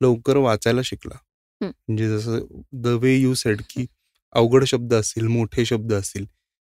लवकर 0.00 0.36
वाचायला 0.36 0.80
शिकला. 0.84 1.16
म्हणजे 1.60 2.08
जसं 2.08 2.38
द 2.82 2.86
वे 3.02 3.14
यू 3.16 3.34
सेड 3.34 3.60
की 3.70 3.86
अवघड 4.32 4.64
शब्द 4.66 4.94
असतील 4.94 5.26
मोठे 5.28 5.64
शब्द 5.64 5.92
असतील 5.92 6.24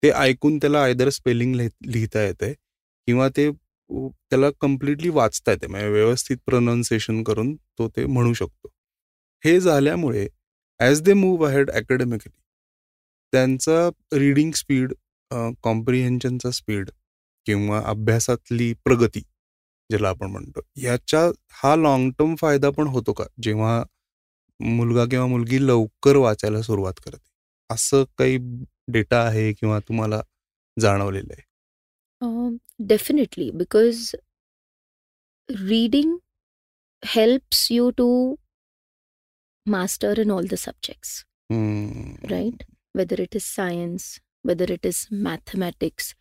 ते 0.02 0.10
ऐकून 0.10 0.58
त्याला 0.58 0.82
आयदर 0.82 1.08
स्पेलिंग 1.10 1.54
लिहिता 1.54 2.22
येते 2.22 2.52
किंवा 2.52 3.28
ते 3.36 3.48
त्याला 3.90 4.50
कम्प्लिटली 4.61 5.09
वाचता 5.11 5.50
येते. 5.52 5.66
म्हणजे 5.66 5.88
व्यवस्थित 5.90 6.37
प्रोनाऊन्सिएशन 6.47 7.23
करून 7.25 7.54
तो 7.78 7.88
ते 7.97 8.04
म्हणू 8.06 8.32
शकतो. 8.35 8.68
हे 9.42 9.59
झाल्यामुळे 9.61 10.26
as 10.80 11.02
they 11.02 11.12
move 11.14 11.47
ahead 11.49 11.70
academically 11.70 12.32
त्यांचा 13.32 13.88
रीडिंग 14.14 14.52
स्पीड 14.56 14.92
कॉम्प्रिहेन्शनचा 15.64 16.50
स्पीड 16.52 16.90
किंवा 17.47 17.80
अभ्यासातली 17.87 18.73
प्रगती 18.85 19.20
ज्याला 19.90 20.09
आपण 20.09 20.30
म्हणतो 20.30 20.61
याच्या 20.82 21.20
हा 21.62 21.75
लॉंग 21.76 22.11
टर्म 22.18 22.35
फायदा 22.40 22.70
पण 22.70 22.87
होतो 22.88 23.12
का? 23.12 23.25
जेव्हा 23.42 23.82
मुलगा 24.61 25.04
किंवा 25.06 25.26
मुलगी 25.26 25.66
लवकर 25.66 26.16
वाचायला 26.18 26.62
सुरुवात 26.62 27.00
करते. 27.04 27.18
असं 27.70 28.04
काही 28.18 28.38
डेटा 28.92 29.20
आहे 29.25 29.52
किंवा 29.54 29.78
तुम्हाला 29.88 30.20
जाणवलेलं 30.76 31.32
आहे? 31.32 31.42
Um, 32.20 32.60
definitely, 32.84 33.50
because 33.50 34.14
reading 35.58 36.20
helps 37.02 37.70
you 37.70 37.92
to 37.92 38.38
master 39.66 40.12
in 40.12 40.30
all 40.30 40.42
the 40.42 40.56
subjects, 40.56 41.24
mm. 41.50 42.30
right? 42.30 42.62
Hmm. 42.62 42.72
Whether 42.92 43.22
it 43.22 43.34
is 43.34 43.44
science, 43.44 44.20
whether 44.42 44.64
it 44.64 44.84
is 44.84 45.06
mathematics. 45.10 46.14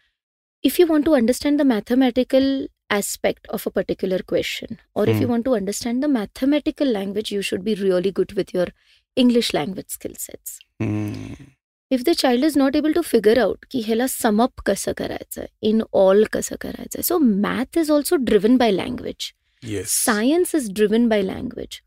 If 0.62 0.78
you 0.78 0.88
want 0.88 1.06
to 1.06 1.16
understand 1.16 1.60
the 1.60 1.66
mathematical 1.66 2.68
aspect 2.90 3.48
of 3.48 3.66
a 3.66 3.72
particular 3.72 4.20
question, 4.20 4.80
or 4.94 5.06
mm. 5.06 5.10
if 5.10 5.20
you 5.20 5.26
hmm. 5.26 5.32
want 5.32 5.46
to 5.46 5.56
understand 5.56 6.04
the 6.04 6.08
mathematical 6.08 6.88
language, 6.88 7.32
you 7.32 7.42
should 7.42 7.64
be 7.64 7.76
really 7.76 8.12
good 8.12 8.34
with 8.34 8.54
your 8.54 8.68
English 9.16 9.54
language 9.54 9.90
skill 9.90 10.14
sets. 10.18 10.60
Mm. 10.82 11.56
If 11.98 12.04
the 12.08 12.14
child 12.22 12.44
is 12.48 12.56
not 12.62 12.76
able 12.80 12.94
to 12.98 13.04
figure 13.12 13.38
out 13.44 13.66
की 13.72 13.82
ह्याला 13.86 14.08
sum 14.16 14.42
up 14.46 14.62
कसं 14.70 14.94
करायचं 14.98 15.46
in 15.70 15.82
all 16.02 16.24
कसं 16.34 16.56
करायचं 16.66 17.02
so 17.10 17.20
math 17.46 17.80
is 17.84 17.90
also 17.98 18.18
driven 18.32 18.58
by 18.64 18.70
language 18.82 19.30
Yes. 19.70 19.92
science 20.08 20.54
is 20.60 20.70
driven 20.80 21.08
by 21.14 21.22
language 21.30 21.80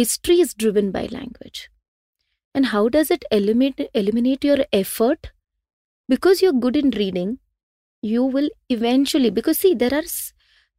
history 0.00 0.38
is 0.44 0.54
driven 0.64 0.90
by 0.96 1.02
language 1.12 1.60
and 2.54 2.66
how 2.72 2.88
does 2.96 3.10
it 3.16 3.24
eliminate 3.36 3.82
eliminate 4.02 4.44
your 4.50 4.58
effort 4.78 5.28
because 6.08 6.42
you're 6.42 6.58
good 6.64 6.76
in 6.82 6.90
reading 7.02 7.38
you 8.02 8.24
will 8.36 8.48
eventually 8.68 9.30
because 9.30 9.58
see 9.64 9.74
there 9.82 9.94
are 10.00 10.06
s- 10.08 10.32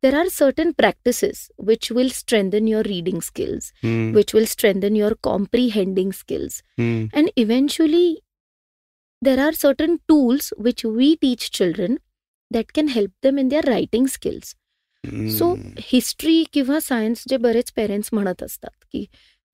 there 0.06 0.16
are 0.22 0.30
certain 0.30 0.74
practices 0.74 1.44
which 1.70 1.90
will 1.98 2.10
strengthen 2.10 2.68
your 2.68 2.84
reading 2.92 3.22
skills 3.22 3.72
हम्म. 3.84 4.14
which 4.16 4.34
will 4.34 4.46
strengthen 4.56 4.96
your 5.02 5.14
comprehending 5.30 6.12
skills 6.12 6.62
हम्म. 6.80 7.10
and 7.14 7.32
eventually 7.38 8.06
there 9.24 9.40
are 9.40 9.52
certain 9.56 9.98
tools 10.10 10.50
which 10.60 10.84
we 10.96 11.08
teach 11.18 11.50
children 11.52 11.98
that 12.52 12.74
can 12.74 12.88
help 12.90 13.12
them 13.22 13.38
in 13.38 13.50
their 13.50 13.66
writing 13.70 14.08
skills 14.10 14.54
so 15.04 15.46
hmm. 15.46 15.74
History 15.84 16.44
किंवा 16.54 16.80
science 16.80 17.24
जे 17.30 17.38
बरेच 17.38 17.70
parents 17.76 18.10
म्हणत 18.14 18.44
असतात 18.44 18.84
की 18.92 19.06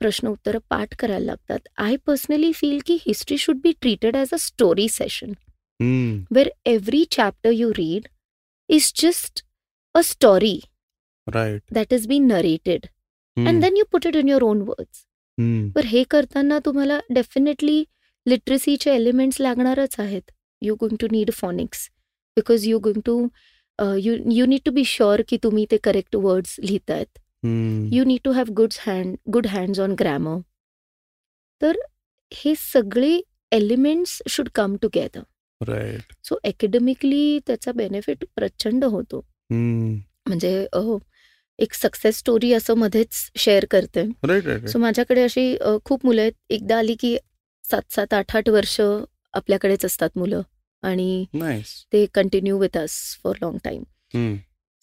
प्रश्न 0.01 0.27
उत्तर 0.27 0.57
पाठ 0.69 0.93
करायला 0.99 1.25
लागतात 1.25 1.67
आय 1.77 1.95
पर्सनली 2.07 2.51
फील 2.53 2.79
की 2.85 2.97
history 3.05 3.37
should 3.37 3.59
be 3.63 3.71
treated 3.81 4.15
as 4.17 4.33
a 4.33 4.37
story 4.39 4.87
session 4.89 5.31
hmm. 5.79 6.35
Where 6.35 6.49
every 6.65 7.03
chapter 7.11 7.51
you 7.51 7.69
read 7.77 8.07
is 8.69 8.91
just 9.01 9.43
a 9.95 10.01
story 10.05 10.59
Right. 11.27 11.61
That 11.73 11.93
is 11.93 12.05
be 12.07 12.19
narrated 12.19 12.85
hmm. 13.37 13.47
And 13.47 13.61
then 13.61 13.77
you 13.77 13.85
put 13.91 14.05
it 14.07 14.15
in 14.15 14.29
your 14.29 14.43
own 14.43 14.61
words 14.61 15.05
hmm. 15.37 15.69
पर 15.71 15.85
हे 15.85 16.03
करताना 16.09 16.59
तुम्हाला 16.65 16.99
definitely 17.11 17.83
लिटरसीचे 18.29 18.95
elements 18.95 19.41
लागणारच 19.41 19.95
आहेत 19.99 20.31
you 20.61 20.75
going 20.75 20.97
to 20.99 21.07
need 21.11 21.31
phonics 21.31 21.89
because 22.37 22.67
you 22.67 22.79
going 22.79 23.01
to 23.05 23.27
you 23.79 24.15
you 24.31 24.45
need 24.45 24.59
to 24.65 24.71
be 24.71 24.83
sure 24.85 25.21
की 25.27 25.37
तुम्ही 25.43 25.65
ते 25.71 25.77
correct 25.77 26.15
words 26.15 26.55
लिहितायत. 26.59 27.19
You 27.93 28.03
need 28.03 28.19
to 28.23 28.31
have 28.31 28.51
good 28.53 28.73
hand 28.87 29.15
good 29.33 29.47
hands 29.47 29.79
on 29.79 29.95
grammar 29.99 30.39
तर 31.61 31.77
हे 32.33 32.53
सगळे 32.57 33.19
elements 33.51 34.21
should 34.27 34.49
come 34.55 34.75
together 34.81 35.21
Right. 35.61 36.03
So 36.23 36.35
academically 36.43 37.39
त्याचा 37.47 37.71
benefit 37.71 38.23
प्रचंड 38.35 38.83
होतो. 38.83 39.25
म्हणजे 39.51 40.67
एक 41.59 41.73
सक्सेस 41.73 42.17
स्टोरी 42.17 42.53
असं 42.53 42.73
मध्येच 42.73 43.31
शेअर 43.37 43.65
करते. 43.71 44.03
सो 44.67 44.79
माझ्याकडे 44.79 45.23
अशी 45.23 45.57
खूप 45.85 46.05
मुलं 46.05 46.21
आहेत 46.21 46.33
एकदा 46.49 46.77
आली 46.77 46.95
की 46.95 47.17
सात 47.71 47.93
सात 47.93 48.13
आठ 48.13 48.35
आठ 48.35 48.49
वर्ष 48.49 48.79
आपल्याकडेच 49.33 49.85
असतात 49.85 50.09
मुलं 50.15 50.41
आणि 50.83 51.25
Nice. 51.35 51.71
ते 51.93 52.05
continue 52.13 52.57
with 52.57 52.77
us 52.77 52.91
for 53.23 53.35
long 53.41 53.57
time. 53.63 53.83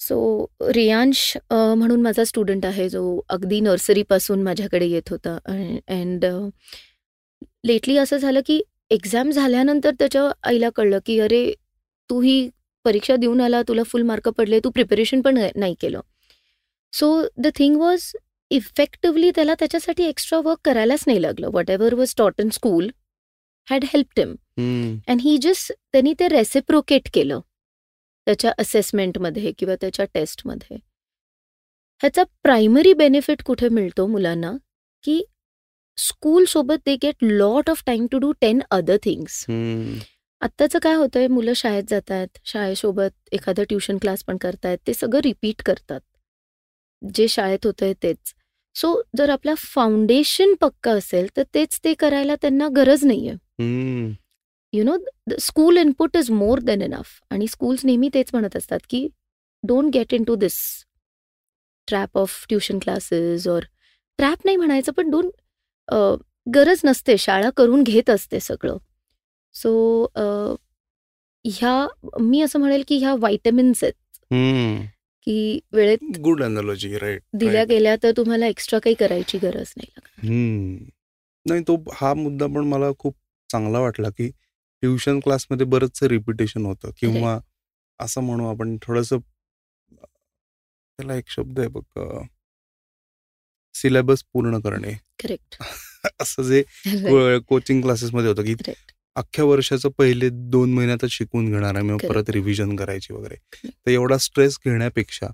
So 0.01 0.47
Riyansh 0.75 1.37
म्हणून 1.51 2.01
माझा 2.03 2.25
स्टुडंट 2.25 2.67
आहे 2.67 2.89
जो 2.89 3.21
अगदी 3.29 3.61
नर्सरीपासून 3.61 4.43
माझ्याकडे 4.43 4.87
येत 4.87 5.11
होता 5.11 5.39
अँड 5.89 6.25
लेटली 7.65 7.97
असं 7.97 8.17
झालं 8.17 8.41
की 8.47 8.61
एक्झाम 8.91 9.31
झाल्यानंतर 9.31 9.91
त्याच्या 9.99 10.31
आईला 10.43 10.69
कळलं 10.71 10.99
की 11.07 11.19
अरे 11.21 11.51
तू 12.11 12.21
ही 12.21 12.49
परीक्षा 12.85 13.17
देऊन 13.17 13.41
आला 13.41 13.63
तुला 13.69 13.83
फुल 13.83 14.03
मार्क 14.03 14.29
पडले 14.29 14.61
तू 14.65 14.71
प्रिपरेशन 14.71 15.21
पण 15.21 15.39
नाही 15.57 15.75
केलं 15.81 16.01
so 16.93 17.09
the 17.39 17.47
thing 17.55 17.77
was 17.77 18.11
effectively 18.51 19.31
त्याला 19.35 19.55
त्याच्यासाठी 19.55 20.05
एक्स्ट्रा 20.05 20.39
वर्क 20.45 20.59
करायलाच 20.65 21.05
नाही 21.07 21.23
लागलं. 21.23 21.49
Whatever 21.71 21.95
was 21.95 22.15
taught 22.19 22.41
in 22.41 22.49
school 22.53 22.89
had 23.71 23.85
help 23.85 24.19
him. 24.19 24.35
And 25.09 25.21
he 25.21 25.37
just 25.43 25.73
त्यांनी 25.93 26.15
ते 26.21 26.29
रेसिप्रोकेट 26.29 27.09
केलं. 27.15 27.41
त्याच्या 28.27 28.53
असेसमेंटमध्ये 28.59 29.53
किंवा 29.59 29.75
त्याच्या 29.81 30.05
टेस्टमध्ये 30.15 30.77
ह्याचा 32.03 32.23
प्रायमरी 32.43 32.93
बेनिफिट 32.93 33.43
कुठे 33.43 33.69
मिळतो 33.69 34.07
मुलांना? 34.07 34.53
की 35.05 35.25
स्कूलसोबत 35.99 36.81
they 36.87 36.97
get 37.03 37.15
lot 37.23 37.71
of 37.71 37.83
time 37.87 38.07
to 38.13 38.19
do 38.19 38.33
ten 38.41 38.61
other 38.71 38.97
things. 39.03 39.45
आत्ताचं 40.41 40.79
काय 40.79 40.95
होतंय? 40.95 41.27
मुलं 41.27 41.53
शाळेत 41.53 41.83
जात 41.89 42.11
आहेत 42.11 42.39
शाळेसोबत 42.45 43.29
एखादं 43.33 43.65
ट्युशन 43.65 43.99
क्लास 43.99 44.25
पण 44.25 44.37
करतायत 44.37 44.79
ते 44.87 44.95
सगळं 44.95 45.21
रिपीट 45.21 45.63
करतात. 45.63 46.01
जे 47.03 47.29
शाळेत 47.29 47.67
होतंय 47.67 47.95
तेच. 48.03 48.35
सो 48.77 49.01
जर 49.17 49.31
आपला 49.31 49.55
फाउंडेशन 49.59 50.55
पक्का 50.61 50.93
असेल 50.93 51.29
तर 51.37 51.43
तेच 51.55 51.79
ते 51.85 51.95
करायला 51.95 52.35
त्यांना 52.35 52.69
गरज 52.77 53.05
नाहीये. 53.05 53.35
You 54.73 54.85
know 54.85 54.97
school 55.41 55.77
input 55.79 56.17
is 56.17 56.31
more 56.31 56.61
than 56.61 56.83
enough 56.83 57.21
आणि 57.31 57.47
स्कूल्स 57.49 57.85
नेहमी 57.85 58.09
तेच 58.15 58.31
म्हणत 58.33 58.57
असतात 58.57 58.81
की 58.91 59.07
don't 59.65 59.91
get 59.95 60.15
into 60.25 60.35
this 60.35 60.59
trap 61.89 62.19
of 62.19 62.45
tuition 62.49 62.79
classes 62.79 63.47
और 63.49 63.63
ट्रॅप 64.19 64.39
नाही 64.45 64.57
म्हणायचं 64.57 64.93
पण 64.93 65.11
डोंट 65.11 65.31
गरज 66.55 66.81
नसते. 66.85 67.17
शाळा 67.19 67.51
करून 67.57 67.83
घेत 67.83 68.11
असते 68.11 68.41
सगळं. 68.41 68.77
सो 69.55 70.07
ह्या 71.45 71.87
मी 72.21 72.41
असं 72.43 72.59
म्हणेल 72.59 72.83
की 72.89 72.97
ह्या 72.99 73.15
व्हायटमिन्स 73.15 73.85
आहेत. 73.85 74.33
की 75.27 75.61
वेळेत 75.73 76.19
गुड 76.21 76.43
अनॉलॉजी 76.43 76.99
राईट 76.99 77.23
दिल्या 77.33 77.65
गेल्या 77.65 77.97
तर 78.03 78.11
तुम्हाला 78.17 78.47
एक्स्ट्रा 78.47 78.79
काही 78.79 78.95
करायची 78.95 79.39
गरज 79.39 79.73
नाही. 79.77 80.91
नाही 81.47 81.61
तो 81.61 81.77
हा 81.95 82.15
मुद्दा 82.15 82.47
पण 82.47 82.65
मला 82.65 82.91
खूप 82.99 83.17
चांगला 83.51 83.79
वाटला 83.79 84.09
की 84.11 84.29
ट्युशन 84.83 85.21
क्लासमध्ये 85.21 85.67
बरंचसं 85.67 86.07
रिपिटेशन 86.07 86.67
होतं 86.67 86.91
किंवा 86.99 87.39
असं 88.01 88.21
म्हणू 88.21 88.47
आपण 88.47 88.77
थोडस 88.83 89.13
त्याला 90.99 91.15
एक 91.15 91.29
शब्द 91.29 91.61
आहे 91.61 91.69
बघ 91.69 92.23
सिलेबस 93.75 94.23
पूर्ण 94.33 94.59
करणे. 94.61 94.93
करेक्ट 95.19 95.57
असं 96.21 96.43
जे 96.43 96.63
कोचिंग 97.39 97.83
क्लासेसमध्ये 97.83 98.29
होतं 98.29 98.43
की 98.43 98.55
अख्ख्या 99.17 99.45
वर्षाचं 99.45 99.89
पहिले 99.99 100.29
दोन 100.33 100.73
महिन्यातच 100.75 101.11
शिकून 101.11 101.47
घेणार 101.51 101.75
आहे. 101.75 101.85
मग. 101.85 101.99
परत 102.09 102.31
रिव्हिजन 102.31 102.77
करायची 102.77 103.13
वगैरे. 103.15 103.37
तर 103.69 103.91
एवढा 103.91 104.17
स्ट्रेस 104.19 104.59
घेण्यापेक्षा 104.65 105.27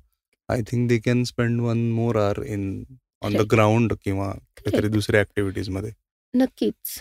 I 0.49 0.61
think 0.63 0.89
they 0.89 0.99
can 0.99 1.25
spend 1.25 1.61
one 1.61 1.91
more 1.93 2.17
hour 2.17 2.43
in 2.43 2.85
on 3.23 3.37
the. 3.37 3.41
Ground 3.41 3.93
किंवा 4.05 4.31
काहीतरी. 4.33 4.89
दुसऱ्या 4.89 5.21
ऍक्टिव्हिटीजमध्ये 5.21 5.91
नक्कीच. 6.35 6.99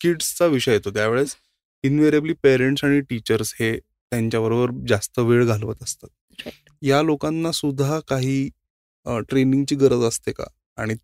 किड्सचा 0.00 0.46
विषय 0.46 0.72
येतो. 0.72 0.90
त्यावेळेस 0.90 1.34
इनवेरेबली 1.82 2.32
पेरेंट्स 2.32 2.84
आणि 2.84 3.00
टीचर्स 3.00 3.54
हे 3.60 3.78
त्यांच्याबरोबर 3.78 4.70
जास्त 4.88 5.18
वेळ 5.18 5.44
घालवत 5.44 5.82
असतात. 5.82 6.48
या 6.82 7.02
लोकांना 7.02 7.52
सुद्धा 7.52 7.98
काही 8.08 8.48
ट्रेनिंगची 9.06 9.74
गरज 9.74 10.02
असते 10.04 10.32
का? 10.32 10.44
आणि 10.76 10.94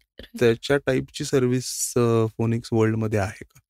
त्याच्या 0.41 0.77
टाईपची 0.77 1.25
सर्व्हिस 1.25 1.93
फोनिक्स 2.39 2.69
वर्ल्डमध्ये 2.73 3.19
आहे 3.19 3.45
का? 3.45 3.61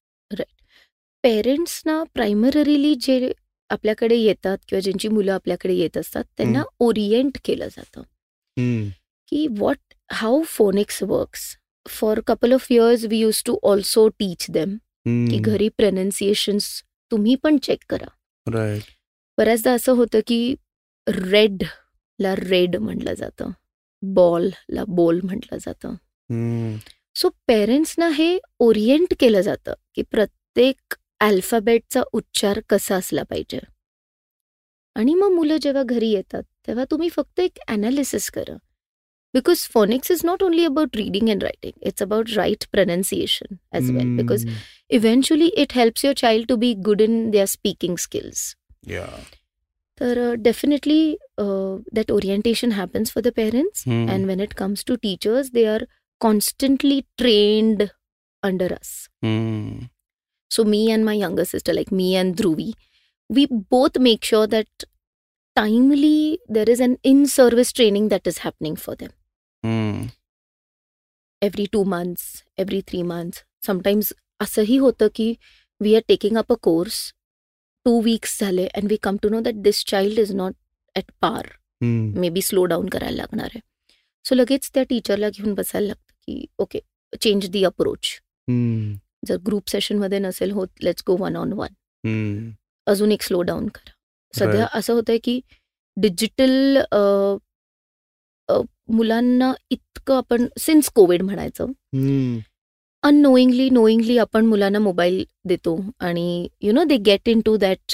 पेरेंट्सना 1.26 2.04
प्रायमरीली 2.14 2.94
जे 2.94 3.32
आपल्याकडे 3.70 4.16
येतात 4.16 4.58
किंवा 4.68 4.80
ज्यांची 4.80 5.08
मुलं 5.08 5.32
आपल्याकडे 5.32 5.74
येत 5.74 5.96
असतात 5.96 6.24
त्यांना 6.36 6.62
ओरिएंट 6.78 7.38
केलं 7.44 7.68
जातं. 7.68 8.02
की 9.26 9.46
what 9.46 9.94
how 10.12 10.42
phonics 10.42 11.02
works 11.02 11.56
for 11.88 12.20
couple 12.26 12.52
of 12.52 12.66
years 12.70 13.04
we 13.04 13.18
use 13.18 13.42
to 13.46 13.58
also 13.62 14.08
teach 14.08 14.46
them 14.50 14.74
की 15.30 15.38
घरी 15.40 15.68
प्रनाऊन्सिएशन्स 15.68 16.82
तुम्ही 17.10 17.34
पण 17.34 17.56
चेक 17.58 17.78
करा. 17.88 18.08
बऱ्याचदा 19.38 19.72
असं 19.72 19.92
होतं 19.92 20.20
की 20.26 20.54
रेडला 21.08 22.34
रेड 22.36 22.76
म्हटलं 22.76 23.14
जातं. 23.14 23.50
बॉलला 24.02 24.84
बोल 24.88 25.20
म्हटलं 25.24 25.58
जातं. 25.60 25.94
सो 27.14 27.28
पेरेंट्सना 27.46 28.08
हे 28.08 28.38
ओरिएंट 28.58 29.14
केलं 29.20 29.40
जातं 29.40 29.74
की 29.94 30.02
प्रत्येक 30.02 30.94
अल्फाबेटचा 31.20 32.02
उच्चार 32.12 32.60
कसा 32.70 32.96
असला 32.96 33.22
पाहिजे? 33.22 33.58
आणि 34.96 35.14
मग 35.14 35.32
मुलं 35.32 35.56
जेव्हा 35.62 35.82
घरी 35.82 36.10
येतात 36.10 36.42
तेव्हा 36.66 36.84
तुम्ही 36.90 37.08
फक्त 37.08 37.40
एक 37.40 37.58
अनालिसिस 37.68 38.30
करा. 38.30 38.56
Because 39.34 39.58
phonics 39.72 40.10
is 40.10 40.20
not 40.24 40.42
only 40.42 40.64
about 40.64 40.96
reading 40.96 41.28
and 41.28 41.42
writing 41.42 41.86
it's 41.86 42.02
about 42.02 42.30
right 42.36 42.64
pronunciation 42.72 43.54
as 43.72 43.90
well 43.90 44.16
because 44.16 44.46
eventually 44.90 45.46
it 45.46 45.72
helps 45.74 46.04
your 46.04 46.14
child 46.16 46.48
to 46.48 46.56
be 46.56 46.72
good 46.74 47.00
in 47.00 47.30
their 47.30 47.46
speaking 47.46 47.96
skills 47.96 48.54
तर 50.00 50.34
definitely 50.38 51.16
that 51.94 52.10
orientation 52.10 52.72
happens 52.72 53.12
for 53.12 53.22
the 53.22 53.32
parents 53.36 53.84
when 54.28 54.42
it 54.46 54.56
comes 54.60 54.84
to 54.88 54.96
teachers 54.96 55.50
they 55.50 55.66
are 55.74 55.84
constantly 56.20 56.98
trained 57.22 57.84
under 58.42 58.68
us. 58.72 58.90
हम्म, 59.24 59.86
so 60.51 60.63
me 60.65 60.79
and 60.93 61.05
my 61.05 61.13
younger 61.17 61.45
sister 61.45 61.73
like 61.73 61.91
me 61.93 62.07
and 62.21 62.35
dhruvi 62.37 62.71
we 63.29 63.45
both 63.73 63.99
make 63.99 64.25
sure 64.29 64.47
that 64.47 64.85
timely 65.57 66.39
there 66.49 66.69
is 66.69 66.81
an 66.81 66.95
in 67.03 67.21
service 67.27 67.71
training 67.77 68.09
that 68.09 68.27
is 68.31 68.39
happening 68.39 68.75
for 68.85 68.95
them 68.95 69.13
हम्म. 69.63 70.09
every 71.41 71.67
two 71.67 71.83
months 71.93 72.25
every 72.57 72.81
three 72.91 73.05
months 73.13 73.43
sometimes 73.69 74.11
असंही 74.41 74.77
होतं 74.77 75.07
की 75.15 75.33
we 75.81 75.93
are 75.95 76.01
taking 76.07 76.37
up 76.37 76.51
a 76.51 76.55
course 76.63 76.95
two 77.85 77.99
weeks 78.03 78.39
झाले 78.39 78.65
and 78.67 78.87
we 78.89 78.95
come 79.03 79.17
to 79.23 79.29
know 79.29 79.39
that 79.41 79.55
this 79.63 79.83
child 79.87 80.19
is 80.19 80.31
not 80.35 80.53
at 80.95 81.11
par 81.21 81.47
hmm. 81.81 82.19
May 82.19 82.29
be 82.29 82.41
slow 82.41 82.63
down 82.71 82.89
करायला 82.89 83.17
लागणार 83.17 83.49
आहे 83.55 83.59
so 84.25 84.35
लगेच 84.35 84.69
त्या 84.73 84.83
टीचरला 84.89 85.29
घेऊन 85.29 85.53
बसायला 85.53 85.87
लागतं 85.87 86.13
की 86.25 86.45
ओके 86.59 86.79
चेंज 87.21 87.45
दी 87.51 87.63
अप्रोच 87.63 88.07
हम्म. 88.47 88.93
जर 89.26 89.36
ग्रुप 89.46 89.68
सेशनमध्ये 89.70 90.18
नसेल 90.18 90.50
होत 90.50 90.68
let's 90.82 91.02
go 91.06 91.16
one 91.20 91.36
on 91.36 91.52
one. 91.52 92.50
अजून 92.86 93.12
एक 93.12 93.22
स्लो 93.22 93.42
डाऊन 93.42 93.68
करा 93.68 93.90
सध्या. 94.34 94.66
असं 94.74 94.92
होतंय 94.92 95.18
की 95.24 95.40
डिजिटल 95.96 96.78
मुलांना 98.88 99.52
इतकं 99.70 100.16
आपण 100.16 100.46
सिन्स 100.60 100.90
कोविड 100.94 101.22
म्हणायचं. 101.22 101.72
अननोईंगली 103.02 103.68
नोईंगली 103.70 104.18
आपण 104.18 104.46
मुलांना 104.46 104.78
मोबाईल 104.78 105.24
देतो 105.44 105.78
आणि 106.00 106.48
you 106.62 106.72
know 106.72 106.84
they 106.84 106.96
get 106.96 107.28
into 107.46 107.56
that 107.56 107.92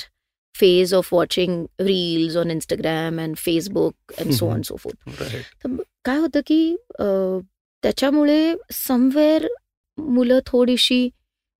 phase 0.54 0.94
of 0.94 1.12
watching 1.14 1.64
reels 1.80 2.36
on 2.36 2.50
Instagram 2.50 3.20
and 3.20 3.36
Facebook 3.36 4.12
and 4.18 4.32
so 4.32 4.50
on 4.50 4.62
so 4.62 4.76
forth 4.76 5.08
Right. 5.22 5.82
काय 6.04 6.18
होतं 6.18 6.40
की 6.46 6.76
त्याच्यामुळे 7.82 8.54
समवेअर 8.72 9.46
मुलं 9.98 10.38
थोडीशी 10.46 11.08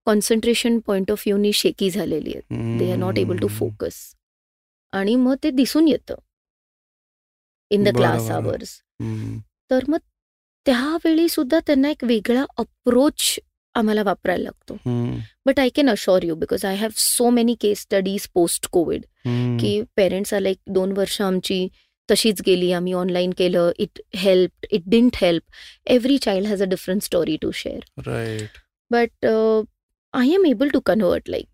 कॉन्सन्ट्रेशन 0.06 0.78
पॉईंट 0.86 1.10
ऑफ 1.10 1.22
व्ह्यूनी 1.26 1.52
शेकी 1.54 1.90
झालेली 1.90 2.32
आहेत 2.34 2.78
they 2.78 2.90
are 2.92 2.98
not 2.98 3.18
able 3.18 3.36
to. 3.36 3.48
Focus 3.48 4.00
आणि 4.92 5.14
मग 5.16 5.34
ते 5.42 5.50
दिसून 5.50 5.88
येतं 5.88 6.14
इन 7.70 7.84
द 7.84 7.96
क्लास. 7.96 8.30
आवर्स. 8.30 8.80
तर 9.70 9.84
मग 9.88 9.98
त्यावेळी 10.66 11.28
सुद्धा 11.28 11.58
त्यांना 11.66 11.90
एक 11.90 12.04
वेगळा 12.04 12.44
अप्रोच 12.58 13.38
आम्हाला 13.74 14.02
वापरायला 14.02 14.42
लागतो. 14.42 14.76
But 15.46 15.60
I 15.60 15.68
can 15.76 15.90
assure 15.90 16.22
you 16.22 16.34
because 16.34 16.64
I 16.64 16.76
have 16.76 16.90
so 16.96 17.30
many 17.30 17.54
case 17.60 17.80
studies 17.82 18.26
post 18.34 18.68
covid. 18.72 19.04
की 19.60 19.80
पेरेंट्स 19.96 20.34
आला 20.34 20.48
एक 20.48 20.58
दोन 20.68 20.92
वर्ष 20.92 21.20
आमची 21.20 21.66
तशीच 22.08 22.40
गेली 22.46 22.70
आम्ही 22.72 22.92
ऑनलाईन 22.92 23.32
केलं 23.38 23.70
it 23.78 24.00
help 24.16 24.66
it 24.70 24.82
didn't 24.86 25.16
help 25.16 25.42
every 25.90 26.18
child 26.18 26.46
has 26.48 26.62
a 26.62 26.66
different 26.68 27.02
story 27.02 27.36
to 27.42 27.50
share 27.54 27.80
but 28.90 29.26
I 30.14 30.28
am 30.28 30.46
able 30.46 30.68
to 30.68 30.80
convert 30.80 31.28
like 31.28 31.44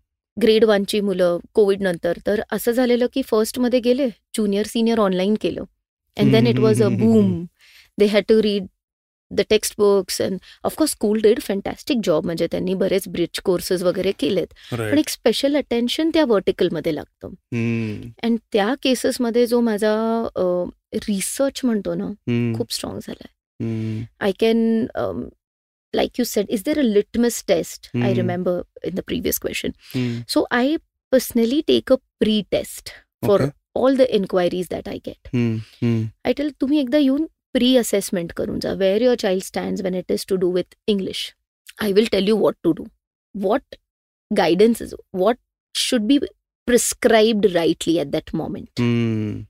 grade 0.41 0.63
वनची 0.63 1.01
मुलं 1.01 1.37
कोविड 1.53 1.81
नंतर 1.81 2.17
तर 2.27 2.41
असं 2.51 2.71
झालेलं 2.71 3.05
की 3.13 3.21
फर्स्टमध्ये 3.21 3.79
गेले 3.79 4.09
ज्युनियर 4.09 4.65
सिनियर 4.65 4.99
ऑनलाईन 4.99 5.35
केलं. 5.41 5.63
And 6.17 6.31
then 6.31 6.47
it 6.47 6.59
was 6.59 6.83
a 6.83 6.87
boom 6.87 7.45
they 7.97 8.05
had 8.05 8.23
to 8.29 8.41
read 8.41 8.65
the 9.31 9.41
text 9.49 9.75
books 9.77 10.21
and 10.21 10.37
of course 10.63 10.91
school 10.91 11.21
did 11.21 11.39
fantastic 11.39 11.97
job 12.03 12.25
म्हणजे 12.25 12.47
त्यांनी 12.51 12.73
बरेच 12.73 13.07
ब्रिज 13.07 13.39
कोर्सेस 13.39 13.81
वगैरे 13.81 14.11
केलेत. 14.19 14.47
पण 14.71 14.97
एक 14.97 15.09
स्पेशल 15.09 15.55
अटेन्शन 15.55 16.09
त्या 16.13 16.25
वर्टिकलमध्ये 16.25 16.95
लागतं. 16.95 17.27
अँड 18.23 18.37
त्या 18.53 18.75
केसेसमध्ये 18.83 19.47
जो 19.47 19.59
माझा 19.59 20.27
रिसर्च 20.93 21.61
म्हणतो 21.63 21.95
ना. 21.95 22.07
खूप 22.57 22.73
स्ट्रॉंग 22.73 22.99
झालाय. 23.03 23.33
can, 24.31 24.85
um, 25.01 25.23
like 25.94 26.18
you 26.18 26.24
said, 26.24 26.48
is 26.50 26.62
there 26.64 26.78
a 26.78 26.82
litmus 26.84 27.36
test? 27.44 27.88
I 27.94 27.98
Hmm. 27.98 28.16
remember 28.18 28.54
in 28.90 28.94
the 28.94 29.02
previous 29.10 29.38
question. 29.44 29.74
हम्म. 29.92 30.24
So 30.34 30.40
I 30.60 30.78
personally 31.12 31.60
take 31.72 31.92
a 31.96 31.98
pre-test 32.22 32.90
for 33.22 33.36
Okay. 33.36 33.52
all 33.74 33.96
the 34.00 34.06
inquiries 34.18 34.68
that 34.72 34.88
I 34.88 34.96
get. 35.08 35.30
हम्म. 35.34 35.60
हम्म. 35.82 36.08
I 36.30 36.32
tell 36.40 36.50
तुम्ही 36.60 36.78
एकदा 36.80 36.98
येऊन 36.98 37.26
pre 37.54 37.74
assessment 37.76 38.32
करून 38.36 38.58
जा 38.60 38.72
where 38.78 39.02
your 39.02 39.16
child 39.24 39.42
stand 39.44 39.80
when 39.82 39.94
it 39.94 40.10
is 40.12 40.26
to 40.28 40.36
do 40.36 40.50
with 40.52 40.74
English 40.88 41.20
I 41.82 41.92
will 41.92 42.06
tell 42.12 42.28
you 42.28 42.36
what 42.36 42.56
to 42.64 42.72
do 42.78 42.86
what 43.34 43.74
guidance 44.30 44.82
is 44.82 44.94
what 45.14 45.36
should 45.74 46.02
be 46.06 46.18
prescribed 46.68 47.46
rightly 47.54 47.98
at 47.98 48.06
that 48.10 48.34
moment 48.34 48.80
hmm. 48.80 49.40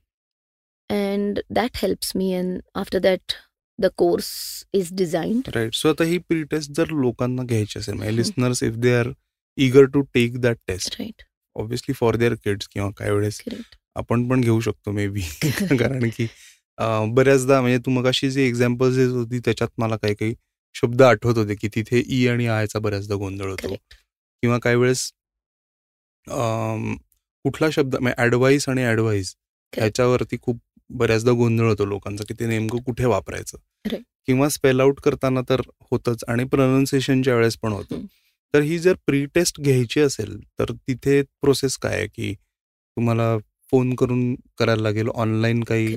And 0.89 1.39
that 1.55 1.77
helps 1.81 2.15
me 2.15 2.31
and 2.33 2.59
after 2.83 2.99
that 2.99 3.33
the 3.80 3.86
course 3.96 4.28
is 4.74 4.92
designed 4.94 5.48
right 5.54 5.74
so 5.74 5.88
आता 5.88 6.04
ही 6.04 6.18
pre 6.18 6.42
test 6.50 6.70
जर 6.72 6.90
लोकांना 6.92 7.42
घ्यायची 7.42 7.78
असेल 7.78 7.94
म्हणजे. 7.94 8.16
Listeners 8.16 8.62
if 8.62 8.74
they 8.76 8.94
are 8.94 9.10
eager 9.58 9.84
to 9.84 10.00
take 10.14 10.38
that 10.40 10.56
test 10.68 10.94
right 10.98 11.22
obviously 11.56 11.94
for 11.94 12.16
their 12.16 12.34
kids 12.34 12.68
किंवा 12.68 12.90
काही 12.96 13.10
वेळेस 13.10 13.40
आपण 13.96 14.28
पण 14.28 14.40
घेऊ 14.40 14.60
शकतो 14.60 14.90
मे 14.92 15.06
बी 15.08 15.20
कारण 15.78 16.08
की 16.08 16.26
बऱ्याचदा 17.14 17.60
म्हणजे 17.60 17.78
तू 17.78 17.90
मग 17.90 18.06
अशी 18.06 18.30
जी 18.30 18.42
एक्झाम्पल्स 18.42 18.96
देत 18.96 19.10
होती 19.10 19.38
त्याच्यात 19.38 19.68
मला 19.78 19.96
काही 19.96 20.14
काही 20.14 20.34
शब्द 20.74 21.02
आठवत 21.02 21.38
होते 21.38 21.54
की 21.54 21.68
तिथे 21.68 22.02
ई 22.08 22.26
आणि 22.28 22.46
आयचा 22.48 22.78
बऱ्याचदा 22.78 23.14
गोंधळ 23.14 23.50
होतो. 23.50 23.74
किंवा 24.42 24.58
काही 24.58 24.76
वेळेस 24.76 25.10
कुठला 27.44 27.68
शब्द 27.72 27.96
म्हणजे 27.96 28.22
ॲडवाईस 28.22 28.68
आणि 28.68 28.82
ॲडवाईस 28.84 29.34
ह्याच्यावरती 29.72 30.36
खूप 30.42 30.58
बऱ्याचदा 30.90 31.32
गोंधळ 31.32 31.68
होतो 31.68 31.84
लोकांचा 31.86 32.24
की 32.28 32.34
ते 32.40 32.46
नेमकं 32.46 32.78
कुठे 32.86 33.04
वापरायचं. 33.04 33.58
किंवा 34.26 34.48
स्पेल 34.48 34.80
आउट 34.80 35.00
करताना 35.00 35.40
तर 35.48 35.60
होतच 35.90 36.24
आणि 36.28 36.44
प्रोनाऊन्सिएशनच्या 36.44 37.34
वेळेस 37.34 37.56
पण 37.56 37.72
होतं. 37.72 38.00
तर 38.54 38.60
ही 38.60 38.78
जर 38.78 38.94
प्री 39.06 39.24
टेस्ट 39.26 39.60
घ्यायची 39.60 40.00
असेल 40.00 40.38
तर 40.58 40.72
तिथे 40.88 41.20
प्रोसेस 41.42 41.76
काय 41.78 41.96
आहे 41.96 42.06
की 42.06 42.32
तुम्हाला 42.34 43.36
फोन 43.70 43.94
करून 43.94 44.34
करायला 44.58 44.82
लागेल 44.82 45.08
ऑनलाईन 45.14 45.62
काही. 45.64 45.96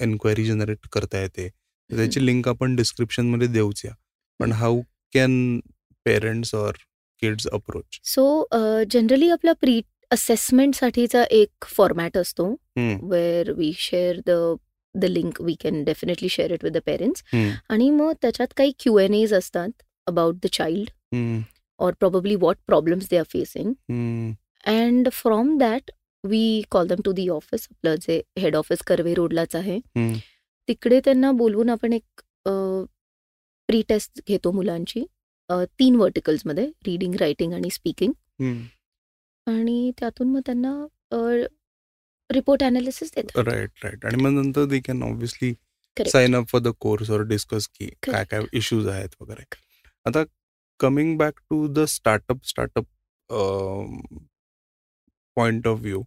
एन्क्वायरी 0.00 0.44
जनरेट 0.44 0.86
करता 0.92 1.20
येते. 1.20 1.48
त्याची 1.90 2.24
लिंक 2.26 2.48
आपण 2.48 2.76
डिस्क्रिप्शनमध्ये 2.76 3.48
देऊच 3.48 3.82
या. 3.84 3.92
पण 4.40 4.52
how 4.52 4.80
can 5.14 5.58
parents 6.06 6.54
or 6.54 6.72
kids 7.22 7.46
approach 7.46 7.98
so 8.04 8.24
generally 8.90 9.28
आपला 9.30 9.52
प्री 9.52 9.80
असेसमेंटसाठीचा 10.12 11.22
एक 11.30 11.64
फॉर्मॅट 11.66 12.16
असतो 12.16 12.48
where 13.10 13.50
we 13.50 13.72
share 13.76 14.20
the 14.26 14.30
the 14.94 15.04
link 15.04 15.40
we 15.40 15.54
can 15.60 15.82
definitely 15.84 16.28
share 16.28 16.52
it 16.52 16.64
with 16.64 16.70
the 16.70 16.78
parents 16.86 17.22
आणि 17.68 17.90
मग 17.90 18.12
त्याच्यात 18.22 18.48
काही 18.56 18.72
क्यू 18.78 18.98
एन 18.98 19.14
एज 19.14 19.34
असतात 19.34 19.82
about 20.06 20.34
the 20.34 20.46
child 20.52 20.90
or 21.78 21.92
probably 22.00 22.34
what 22.34 22.56
problems 22.66 23.08
they 23.10 23.16
are 23.16 23.24
facing 23.28 23.72
and 24.66 25.08
from 25.12 25.56
that 25.58 25.90
we 26.24 26.62
call 26.70 26.86
them 26.86 27.00
to 27.04 27.12
the 27.12 27.28
office 27.28 27.66
आपलं 27.70 27.94
जे 28.00 28.20
head 28.38 28.56
office 28.56 28.82
Karve 28.86 29.14
रोडलाच 29.14 29.56
आहे. 29.56 29.78
तिकडे 30.68 31.00
त्यांना 31.04 31.30
बोलवून 31.32 31.70
आपण 31.70 31.92
एक 31.92 32.22
प्री 33.68 33.82
टेस्ट 33.88 34.20
घेतो 34.28 34.50
मुलांची. 34.50 35.04
तीन 35.78 35.96
वर्टिकल्समध्ये 35.96 36.66
रीडिंग 36.86 37.14
रायटिंग 37.14 37.52
आणि 37.52 37.70
स्पीकिंग 37.70 38.12
आणि 39.46 39.90
त्यातून 39.98 40.30
मग 40.32 40.40
त्यांना 40.46 40.72
रिपोर्ट 42.30 42.62
अनालिसिस 42.62 43.10
देतो 43.14 43.44
राईट 43.44 43.84
राईट 43.84 44.04
आणि 44.06 44.22
मग 44.22 44.30
नंतर 44.32 44.64
they 44.64 44.80
can 44.80 45.02
obviously. 45.02 45.52
Sign 45.96 46.36
up 46.36 46.46
for 46.48 46.60
the 46.60 46.68
course 46.80 47.10
और 47.10 47.22
डिस्कस 47.28 47.66
की 47.68 47.88
काय. 48.02 48.24
काय 48.24 48.40
इश्यूज 48.52 48.86
आहेत 48.88 49.14
वगैरे. 49.20 49.44
आता 50.06 50.22
coming 50.80 51.16
back 51.18 51.40
to 51.50 51.66
the 51.72 51.84
startup 51.88 52.44
startup 52.46 52.86
point 55.36 55.66
of 55.66 55.78
view. 55.80 56.02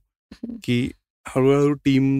की 0.63 0.89
हळूहळू 1.26 1.74
टीम 1.74 2.19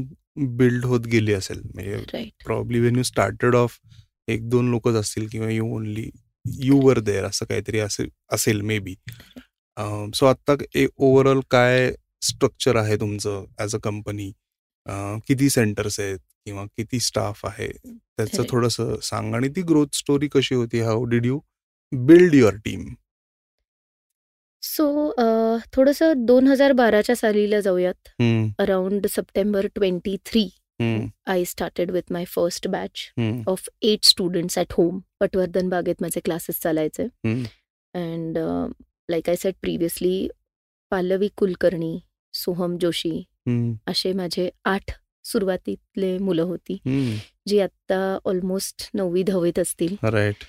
बिल्ड 0.58 0.86
होत 0.86 1.08
गेली 1.08 1.34
असेल. 1.34 1.62
म्हणजे 1.74 2.30
probably 2.46 2.80
when 2.80 2.96
you 2.96 3.04
started 3.04 3.56
off 3.56 3.80
एक 4.28 4.50
दोन 4.50 4.70
लोकच 4.70 4.96
असतील 4.96 5.28
किंवा 5.28 5.50
you 5.50 5.66
only 5.76 6.10
you 6.64 6.80
were 6.82 7.00
there 7.00 7.26
असं 7.26 7.46
काहीतरी 7.46 7.80
असेल 7.80 8.10
असेल 8.32 8.62
मे 8.62 8.80
बी 8.80 8.96
सो 9.78 10.26
आत्ता 10.26 10.54
ओव्हरऑल 10.98 11.40
काय 11.52 11.92
स्ट्रक्चर 12.24 12.76
आहे 12.76 12.96
तुमचं 13.00 13.46
ॲज 13.60 13.76
अ 13.76 13.80
कंपनी 13.84 14.32
किती 15.28 15.50
सेंटर्स 15.50 16.00
आहेत 16.00 16.20
किंवा 16.46 16.64
किती 16.78 17.00
स्टाफ 17.00 17.46
आहे? 17.46 17.68
त्याचं. 17.68 18.44
थोडंसं 18.50 18.96
सांग 19.04 19.34
आणि 19.36 19.48
ती 19.56 19.62
ग्रोथ 19.70 19.96
स्टोरी 19.96 20.28
कशी 20.34 20.56
होती? 20.56 20.80
How 20.82 21.04
did 21.06 21.26
you 21.26 21.40
build 21.92 22.34
your 22.36 22.56
team 22.66 22.88
so 24.64 25.12
थोडंसं 25.74 26.26
दोन 26.26 26.48
हजार 26.48 26.72
बाराच्या 26.74 27.16
सालीला 27.16 27.60
जाऊयात. 27.62 28.10
Around 28.60 29.08
September 29.08 29.68
twenty 29.76 30.16
three 30.26 30.48
I 31.28 31.44
started 31.46 31.92
with 31.92 32.12
my 32.12 32.26
first 32.28 32.68
batch 32.68 33.10
of 33.48 33.70
eight 33.82 34.06
students 34.06 34.58
at 34.60 34.74
home 34.78 35.00
Patwardhan 35.20 35.70
बागेत 35.70 36.02
माझे 36.02 36.20
क्लासेस 36.26 36.62
चालायचे. 36.62 37.04
And 37.94 38.38
like 39.10 39.30
I 39.30 39.36
said 39.36 39.56
previously 39.62 40.28
Pallavi 40.92 41.28
Kulkarni 41.38 42.00
Soham 42.34 42.78
Joshi 42.78 43.24
असे 43.88 44.14
माझे 44.14 44.50
आठ 44.66 44.92
सुरुवातीतले 45.24 46.18
मुलं 46.18 46.44
होती. 46.44 46.78
जी 47.48 47.60
आत्ता 47.60 48.18
ऑलमोस्ट 48.26 48.90
नववी 48.94 49.24
दहावीत 49.24 49.60
असतील. 49.60 49.96
राईट 50.04 50.44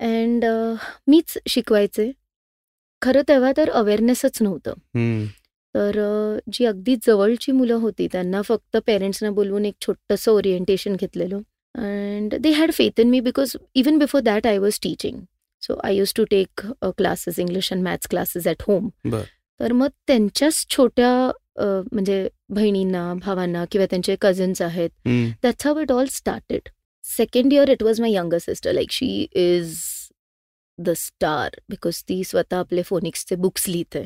अँड 0.00 0.44
मीच 1.06 1.38
शिकवायचे. 1.48 2.10
खरं 3.02 3.22
तेव्हा 3.28 3.52
तर 3.56 3.70
अवेअरनेसच 3.70 4.42
नव्हतं. 4.42 4.72
तर 5.74 5.98
अ, 5.98 6.38
जी 6.52 6.64
अगदी 6.64 6.96
जवळची 7.06 7.52
मुलं 7.52 7.74
होती 7.74 8.06
त्यांना 8.12 8.42
फक्त 8.42 8.76
पेरेंट्सना 8.86 9.30
बोलवून 9.30 9.64
एक 9.64 9.74
छोटंसं 9.80 10.32
ओरिएंटेशन 10.32 10.96
घेतलेलं. 10.96 11.38
And 11.74 12.34
they 12.34 12.50
had 12.50 12.72
faith 12.72 13.00
in 13.00 13.10
me 13.10 13.20
because 13.20 13.56
even 13.74 13.98
before 13.98 14.20
that 14.20 14.46
I 14.46 14.58
was 14.58 14.78
teaching 14.82 15.20
so 15.62 15.78
I 15.84 15.96
used 15.96 16.14
to 16.16 16.24
take 16.30 16.66
classes 16.84 17.38
English 17.38 17.72
and 17.72 17.82
maths 17.84 18.08
classes 18.10 18.46
at 18.46 18.62
home. 18.68 18.88
तर 19.60 19.72
मग 19.72 19.88
त्यांच्याच 20.06 20.66
छोट्या 20.70 21.12
म्हणजे 21.92 22.28
बहिणींना 22.48 23.12
भावांना 23.22 23.64
किंवा 23.70 23.86
त्यांचे 23.90 24.16
कझन्स 24.20 24.62
आहेत 24.62 25.08
that's 25.44 25.66
how 25.66 25.74
it 25.82 25.90
all 25.96 26.12
started. 26.18 26.70
Second 27.04 27.52
year, 27.52 27.66
it 27.72 27.82
was 27.84 28.00
my 28.02 28.08
younger 28.10 28.38
sister. 28.38 28.72
Like, 28.72 28.92
she 28.94 29.06
is 29.42 29.76
the 30.78 30.94
star 30.96 31.48
because 31.72 32.02
ती 32.08 32.22
स्वतः 32.24 32.56
आपले 32.58 32.82
फोनिक्सचे 32.82 33.36
बुक्स 33.36 33.68
लिहिते 33.68 34.04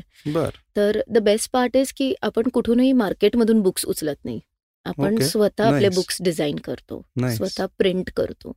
तर 0.75 1.01
द 1.09 1.17
बेस्ट 1.23 1.51
पार्ट 1.53 1.75
इज 1.77 1.91
की 1.97 2.13
आपण 2.23 2.49
कुठूनही 2.53 2.91
मार्केटमधून 3.01 3.61
बुक्स 3.61 3.85
उचलत 3.85 4.25
नाही 4.25 4.39
आपण. 4.85 5.21
स्वतः 5.23 5.67
आपले. 5.67 5.89
बुक्स 5.89 6.21
डिझाईन 6.21 6.57
करतो 6.65 7.01
स्वतः 7.35 7.65
प्रिंट 7.77 8.09
करतो 8.17 8.55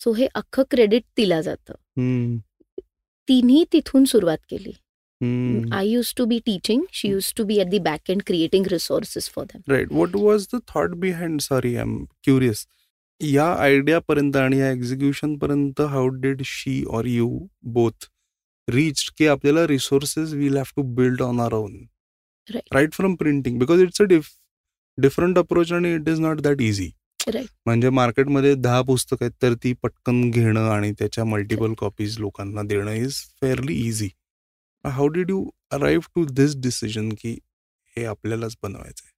सो 0.00 0.12
हे 0.12 0.26
अख्खं 0.34 0.62
क्रेडिट 0.70 1.04
तिला 1.16 1.40
जातं 1.40 1.74
हम्म, 1.96 2.38
तिन्ही 3.28 3.64
तिथून 3.72 4.04
सुरुवात 4.04 4.38
केली. 4.50 4.72
I 5.72 5.88
used 5.88 6.12
to 6.16 6.24
be 6.24 6.38
teaching 6.46 6.82
she 6.92 7.08
used 7.08 7.32
to 7.36 7.44
be 7.44 7.58
at 7.58 7.68
the 7.70 7.78
back 7.78 8.10
end 8.10 8.22
creating 8.26 8.66
resources 8.66 9.28
for 9.30 9.44
them 9.44 9.72
right 9.72 9.92
what 9.92 10.16
was 10.16 10.46
the 10.54 10.58
thought 10.68 10.94
behind 11.00 11.40
sorry 11.40 11.74
I 11.76 11.82
am 11.82 12.04
curious 12.24 12.66
या 13.20 13.46
आयडियापर्यंत 13.54 14.36
आणि 14.36 14.58
या 14.58 14.70
एक्झिक्युशन 14.70 15.36
पर्यंत 15.38 15.80
how 15.80 16.08
did 16.20 16.42
she 16.44 16.82
or 16.90 17.06
you 17.06 17.28
both 17.74 18.08
reach 18.68 19.08
की 19.18 19.26
आपल्याला 19.26 19.66
resources 19.66 20.32
will 20.32 20.56
have 20.56 20.72
to 20.76 20.82
build 20.94 21.22
on 21.22 21.40
our 21.40 21.52
own 21.52 21.84
Right. 22.48 22.72
Right 22.72 22.94
from 22.94 23.14
printing 23.14 23.58
because 23.58 23.80
it's 23.80 24.00
a 24.02 24.04
diff 24.04 24.28
different 24.98 25.38
approach 25.38 25.72
आणि 25.72 25.94
it 25.94 26.08
is 26.08 26.20
not 26.20 26.40
that 26.40 26.60
easy. 26.60 26.90
म्हणजे 27.66 27.88
मार्केटमध्ये 27.90 28.54
दहा 28.54 28.80
पुस्तकं 28.82 29.24
आहेत 29.24 29.42
तर 29.42 29.54
ती 29.54 29.72
पटकन 29.82 30.30
घेणं 30.30 30.68
आणि 30.70 30.92
त्याच्या 30.92 31.24
मल्टिपल 31.24 31.74
कॉपीज 31.78 32.18
लोकांना 32.18 32.62
देणं 32.62 32.92
is 32.94 33.16
fairly 33.42 33.74
easy 33.86 34.08
how 34.84 35.06
did 35.08 35.30
you 35.30 35.44
arrive 35.70 36.06
to 36.14 36.24
this 36.32 36.56
decision 36.56 37.08
की 37.18 37.38
हे 37.96 38.04
आपल्यालाच 38.04 38.56
बनवायचं 38.62 39.10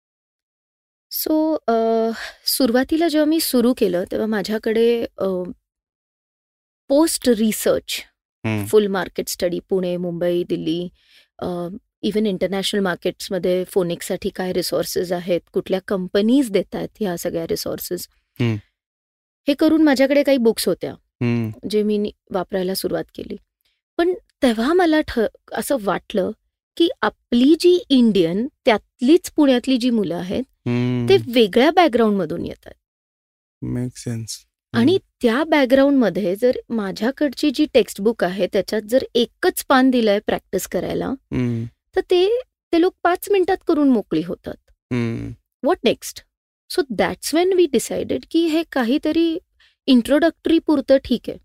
सो 1.13 1.35
अ, 1.69 1.75
सुरुवातीला 2.47 3.09
जेव्हा 3.09 3.29
मी 3.29 3.41
सुरू 3.41 3.73
केलं 3.79 4.05
तेव्हा 4.11 4.27
माझ्याकडे 4.27 4.87
पोस्ट 6.91 7.29
रिसर्च 7.29 8.01
आहे 8.45 8.65
full 8.67 8.87
market 8.87 9.29
study 9.29 9.59
Pune 9.69 9.97
Mumbai 9.97 10.43
Delhi 10.49 10.81
even 12.05 12.27
international 12.27 12.81
मार्केट्समध्ये 12.81 13.65
फोनिक्ससाठी 13.65 14.29
काय 14.29 14.53
रिसोर्सेस 14.53 15.13
आहेत? 15.13 15.41
कुठल्या 15.53 15.81
कंपनीज 15.89 16.51
देत 16.51 16.75
आहेत 16.77 16.89
ह्या 17.01 17.17
सगळ्या 17.17 17.47
रिसोर्सेस. 17.47 18.07
हे 19.49 19.55
करून 19.55 19.83
माझ्याकडे 19.83 20.23
काही 20.23 20.39
बुक्स 20.39 20.69
होत्या. 20.69 20.95
जे 21.71 21.83
मी 21.83 22.11
वापरायला 22.31 22.75
सुरुवात 22.75 23.05
केली. 23.15 23.37
पण 23.99 24.13
तेव्हा 24.43 24.73
मला 24.73 25.01
ठ 25.01 25.19
असं 25.53 25.77
वाटलं 25.81 26.31
की 26.77 26.89
आपली 27.03 27.55
जी 27.61 27.79
इंडियन 27.89 28.47
त्यातलीच 28.65 29.31
पुण्यातली 29.31 29.77
जी 29.77 29.91
मुलं 29.91 30.15
आहेत. 30.15 30.43
ते 31.09 31.17
वेगळ्या 31.33 31.71
बॅकग्राऊंडमधून 31.71 32.45
येतात. 32.47 32.73
मेक 33.63 33.97
सेन्स 33.97 34.37
आणि 34.75 34.99
त्या 35.23 35.43
बॅकग्राऊंडमध्ये 35.45 36.35
जर 36.37 36.57
माझ्याकडची 36.69 37.51
जी 37.51 37.67
टेक्स्टबुक 37.75 38.25
आहे 38.25 38.47
त्याच्यात 38.53 38.83
जर 38.83 39.05
एकच 39.15 39.65
पान 39.69 39.91
दिलंय 39.91 40.19
प्रॅक्टिस 40.27 40.67
करायला 40.69 41.13
तर 41.97 42.01
ते 42.11 42.27
ते 42.73 42.81
लोक 42.81 42.95
पाच 43.05 43.29
मिनिटात 43.33 43.57
करून 43.69 43.89
मोकळी 43.89 44.23
होतात. 44.25 44.57
What 45.63 45.79
next 45.85 46.23
so 46.71 46.83
that's 46.91 47.35
when 47.35 47.53
we 47.57 47.67
decided 47.73 48.25
की 48.31 48.47
हे 48.49 48.63
काहीतरी 48.73 49.37
इंट्रोडक्टरी 49.89 50.59
पुरतं 50.67 50.97
ठीक 51.05 51.29
आहे. 51.31 51.39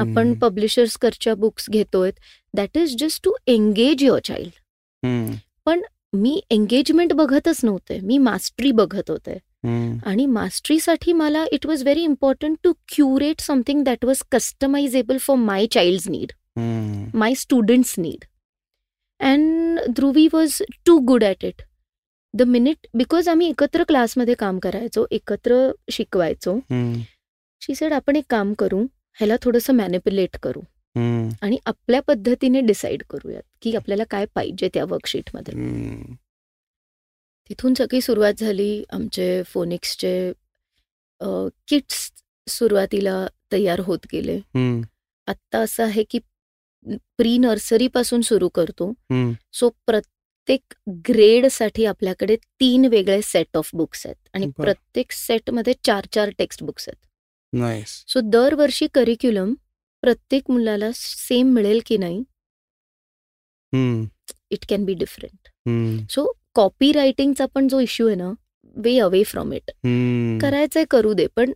आपण 0.00 0.32
पब्लिशर्सकडच्या 0.38 1.34
बुक्स 1.34 1.68
घेतोय 1.70 2.10
that 2.54 2.78
is 2.78 2.96
just 3.00 3.24
to 3.24 3.32
engage 3.46 4.02
your 4.02 4.20
child 4.24 5.76
me 6.14 6.40
engagement 6.50 7.12
बघतच 7.12 7.60
नव्हते. 7.64 7.98
मी 8.00 8.18
मास्टरी 8.18 8.70
बघत 8.72 9.10
होते. 9.10 9.38
आणि 10.06 10.24
मास्टरीसाठी 10.26 11.12
मला 11.12 11.44
it 11.52 11.66
was 11.66 11.82
very 11.82 12.02
important 12.02 12.56
to 12.64 12.72
curate 12.94 13.40
something 13.40 13.82
that 13.84 14.04
was 14.04 14.22
customisable 14.32 15.16
for 15.20 15.36
my 15.36 15.66
child's 15.72 16.08
need 16.08 16.32
my 17.14 17.34
students 17.34 17.94
need 17.98 18.24
and 19.20 19.80
Dhruvi 19.88 20.26
was 20.32 20.62
too 20.86 20.98
good 20.98 21.24
at 21.24 21.44
it 21.44 21.62
the 22.34 22.42
minute 22.42 22.86
because 22.94 23.28
आम्ही 23.28 23.48
एकत्र 23.48 23.84
क्लासमध्ये 23.88 24.34
काम 24.34 24.58
करायचो 24.58 25.06
एकत्र 25.10 25.70
शिकवायचो 25.90 26.58
शी 27.62 27.74
सेड 27.74 27.92
आपण 27.92 28.16
एक 28.16 28.24
काम 28.30 28.52
करू 28.54 28.82
ह्याला 29.18 29.36
थोडंसं 29.42 29.74
मॅनिप्युलेट 29.74 30.36
करू 30.42 30.60
आणि 31.42 31.56
आपल्या 31.66 32.00
पद्धतीने 32.02 32.60
डिसाईड 32.60 33.02
करूयात 33.10 33.42
की 33.62 33.74
आपल्याला 33.76 34.04
काय 34.10 34.26
पाहिजे 34.34 34.68
त्या 34.74 34.84
वर्कशीटमध्ये 34.84 35.54
तिथून 37.50 37.74
सगळी 37.74 38.00
सुरुवात 38.00 38.40
झाली 38.40 38.84
आमचे 38.92 39.42
फोनिक्सचे 39.46 40.32
किट्स 41.68 42.10
सुरुवातीला 42.46 43.26
तयार 43.52 43.80
होत 43.80 44.06
गेले. 44.12 44.38
आत्ता 45.28 45.58
असं 45.58 45.82
आहे 45.84 46.02
की 46.10 46.18
प्री 46.86 47.36
नर्सरीपासून 47.38 48.20
सुरू 48.20 48.48
करतो. 48.48 48.92
सो 49.52 49.68
प्रत्येक 49.86 50.74
ग्रेडसाठी 51.08 51.84
आपल्याकडे 51.84 52.36
तीन 52.60 52.84
वेगळे 52.86 53.20
सेट 53.22 53.56
ऑफ 53.56 53.70
बुक्स 53.74 54.06
आहेत. 54.06 54.16
आणि 54.34 54.46
बरं. 54.46 54.62
प्रत्येक 54.62 55.12
सेटमध्ये 55.12 55.74
चार 55.84 56.06
चार 56.12 56.30
टेक्स्ट 56.38 56.62
बुक्स 56.64 56.88
आहेत. 56.88 57.06
नाईस 57.52 58.02
सो 58.08 58.20
दरवर्षी 58.24 58.86
करिक्युलम 58.94 59.54
प्रत्येक 60.02 60.50
मुलाला 60.50 60.90
सेम 60.94 61.52
मिळेल 61.54 61.80
की 61.86 61.96
नाही? 61.98 62.22
It 64.50 64.64
can 64.68 64.84
be 64.84 64.94
different 64.94 66.10
so 66.10 66.32
copy 66.54 66.92
रायटिंगचा 66.92 67.46
पण 67.46 67.68
जो 67.68 67.80
इश्यू 67.80 68.06
आहे 68.06 68.16
ना 68.16 68.30
वे 68.76 68.98
अवे 68.98 69.22
फ्रॉम 69.22 69.52
इट 69.52 69.70
करायचंय 70.42 70.84
करू 70.90 71.12
दे 71.12 71.26
पण 71.36 71.52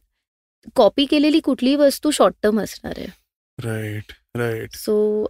कॉपी 0.76 1.04
केलेली 1.04 1.40
कुठलीही 1.40 1.76
वस्तू 1.76 2.10
शॉर्ट 2.10 2.34
टर्म 2.42 2.60
असणार 2.60 2.98
आहे. 2.98 3.06
Right 3.58 4.12
Right 4.35 4.75
so 4.75 5.27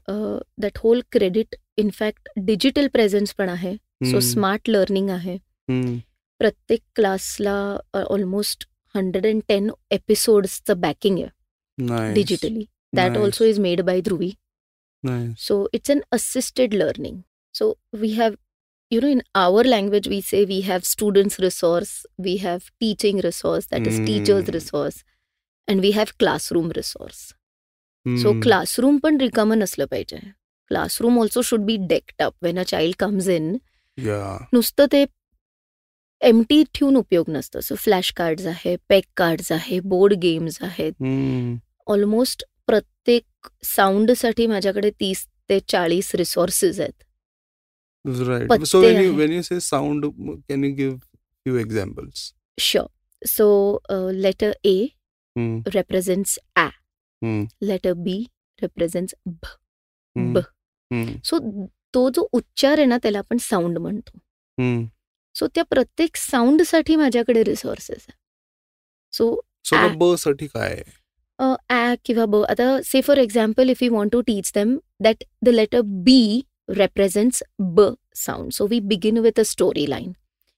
that 0.58 0.78
whole 0.78 1.02
credit 1.12 1.56
in fact 1.78 2.30
digital 2.46 2.88
presence 2.88 3.34
पण 3.34 3.50
आहे 3.50 3.76
सो 4.12 4.20
स्मार्ट 4.20 4.70
लर्निंग 4.70 5.10
आहे 5.10 5.38
प्रत्येक 6.40 6.82
क्लासला 6.96 7.78
ऑलमोस्ट 7.94 8.68
हंड्रेड 8.96 9.26
अँड 9.26 9.42
टेन 9.48 9.70
एपिसोड्सचं 9.92 10.80
बॅकिंग 10.80 11.20
आहे 11.20 12.14
digitally 12.14 12.66
that 12.96 13.18
also 13.18 13.46
is 13.46 13.60
made 13.60 13.82
by 13.82 14.02
Dhruvi 14.02 14.32
So 15.38 15.56
it's 15.72 15.90
an 15.90 16.02
assisted 16.12 16.74
learning. 16.74 17.24
So 17.56 17.78
we 17.94 18.14
have, 18.14 18.36
you 18.92 19.02
know, 19.02 19.08
in 19.08 19.22
our 19.36 19.64
language, 19.64 20.08
we 20.08 20.22
say 20.22 20.46
we 20.46 20.62
have 20.62 20.86
students' 20.86 21.40
resource, 21.40 22.06
we 22.18 22.38
have 22.38 22.70
teaching 22.80 23.22
resource, 23.22 23.68
that 23.68 23.88
is 23.88 24.00
teachers' 24.00 24.50
Mm. 24.50 24.54
resource, 24.54 25.04
and 25.68 25.82
we 25.82 25.92
have 25.92 26.18
classroom 26.18 26.72
resource. 26.72 27.34
So 28.07 28.31
classroom 28.43 28.99
पण 29.01 29.17
रिकामं 29.21 29.57
नसलं 29.59 29.87
पाहिजे. 29.87 30.19
Classroom 30.69 31.19
also 31.19 31.43
should 31.43 31.61
be 31.67 31.77
decked 31.89 32.23
up 32.23 32.35
when 32.43 32.59
a 32.59 32.63
child 32.63 32.97
comes 32.99 33.29
in 33.29 33.57
नुसतं 34.55 34.87
ते 34.93 35.05
empty 36.21 36.63
ठेवून 36.75 36.97
उपयोग 36.97 37.31
नसतं. 37.31 37.61
So 37.61 37.75
flash 37.75 38.11
cards 38.17 38.47
आहे 38.47 38.75
पेक 38.89 39.05
कार्ड्स 39.17 39.53
आहे 39.53 39.81
बोर्ड 39.93 40.15
गेम्स 40.23 40.59
आहेत. 40.63 40.93
ऑलमोस्ट 41.87 42.45
प्रत्येक 42.67 43.49
साऊंडसाठी 43.67 44.47
माझ्याकडे 44.47 44.91
तीस 45.01 45.27
ते 45.49 45.59
चाळीस 45.69 46.15
रिसोर्सेस 46.15 46.81
आहेत. 46.81 47.03
So 48.65 48.83
say 49.43 49.61
sound 49.61 50.07
can 50.49 50.65
you 50.65 50.75
give 50.77 50.97
few 50.97 51.57
examples 51.59 52.33
sure 52.61 53.27
so 53.27 53.79
letter 54.13 54.53
A 54.65 54.87
represents 55.75 56.33
a. 56.59 56.69
Letter 57.71 57.95
B 58.07 58.15
represents 58.63 59.15
b. 59.27 59.47
ब. 60.17 60.39
सो 61.25 61.39
तो 61.95 62.09
जो 62.11 62.29
उच्चार 62.33 62.79
आहे 62.79 62.87
ना 62.87 62.97
त्याला 63.03 63.19
आपण 63.19 63.37
साऊंड 63.41 63.79
म्हणतो. 63.79 64.19
सो 65.35 65.47
त्या 65.55 65.65
प्रत्येक 65.71 66.17
साऊंडसाठी 66.17 66.97
माझ्याकडे 66.97 67.43
रिसोर्सेस 67.45 68.05
आहे. 68.09 68.17
सो. 69.13 69.35
ब 69.99 70.15
साठी 70.19 70.47
काय? 70.47 70.83
ॲ 71.71 71.95
किंवा 72.05 72.25
ब. 72.27 72.43
आता 72.49 72.81
say 72.85 73.01
for 73.01 73.19
example 73.19 73.71
if 73.71 73.83
you 73.83 73.93
want 73.95 74.13
to 74.13 74.21
teach 74.21 74.53
them 74.55 74.77
that 75.03 75.25
the 75.45 75.49
letter 75.49 75.81
B 75.81 76.43
represents 76.79 77.43
ब 77.77 77.93
sound 78.17 78.51
so 78.53 78.67
we 78.67 78.79
begin 78.81 79.19
with 79.19 79.41
a 79.41 79.43
story 79.43 79.89
line 79.91 80.13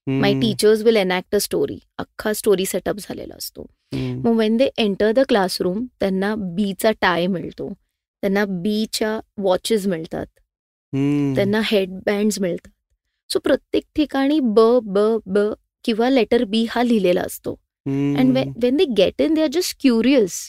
my 0.07 0.33
teachers 0.41 0.81
will 0.83 0.97
enact 0.97 1.35
a 1.35 1.37
story 1.41 1.77
अख्खा 1.97 2.33
स्टोरी 2.33 2.65
सेटअप 2.65 2.95
झालेला 2.99 3.35
असतो. 3.35 3.65
मग 3.95 4.37
when 4.37 4.57
they 4.57 4.69
enter 4.77 5.11
the 5.11 5.19
classroom 5.29 5.85
त्यांना 5.99 6.33
बीचा 6.55 6.91
tie 7.01 7.27
मिळतो. 7.27 7.73
त्यांना 8.23 8.45
बीच्या 8.61 9.19
वॉचेस 9.37 9.87
मिळतात. 9.87 10.25
त्यांना 11.35 11.61
हेडबँड्स 11.65 12.39
मिळतात. 12.41 12.71
सो 13.29 13.39
प्रत्येक 13.39 13.83
ठिकाणी 13.95 14.39
ब 14.39 14.59
ब 14.83 14.99
ब 15.25 15.39
किंवा 15.85 16.09
लेटर 16.09 16.43
बी 16.43 16.65
हा 16.69 16.83
लिहिलेला 16.83 17.21
असतो. 17.21 17.53
And. 17.85 18.37
When 18.63 18.75
they 18.77 18.85
get 18.97 19.21
in 19.21 19.33
they 19.33 19.41
are 19.41 19.47
just 19.53 19.75
curious 19.81 20.39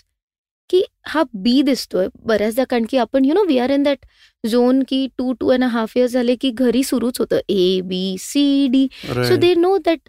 की 0.71 0.83
हा 1.07 1.23
बी 1.35 1.61
दिसतोय 1.63 2.07
बऱ्याचदा. 2.27 2.65
कारण 2.65 2.85
की 2.91 2.97
आपण 2.99 3.25
you 3.25 3.35
know 3.35 3.45
we 3.49 3.59
are 3.59 3.71
in 3.71 3.83
that 3.83 4.07
zone 4.45 4.83
की 4.89 5.07
two 5.19 5.33
two 5.33 5.49
and 5.49 5.65
half 5.65 5.97
years 5.97 6.13
झाले 6.13 6.37
की 6.37 6.51
घरी 6.51 6.83
सुरूच 6.85 7.21
होतं. 7.21 7.41
A 7.49 7.81
B 7.85 8.17
C 8.21 8.69
D 8.69 8.87
so. 9.07 9.37
They 9.37 9.55
know 9.55 9.77
that 9.87 10.09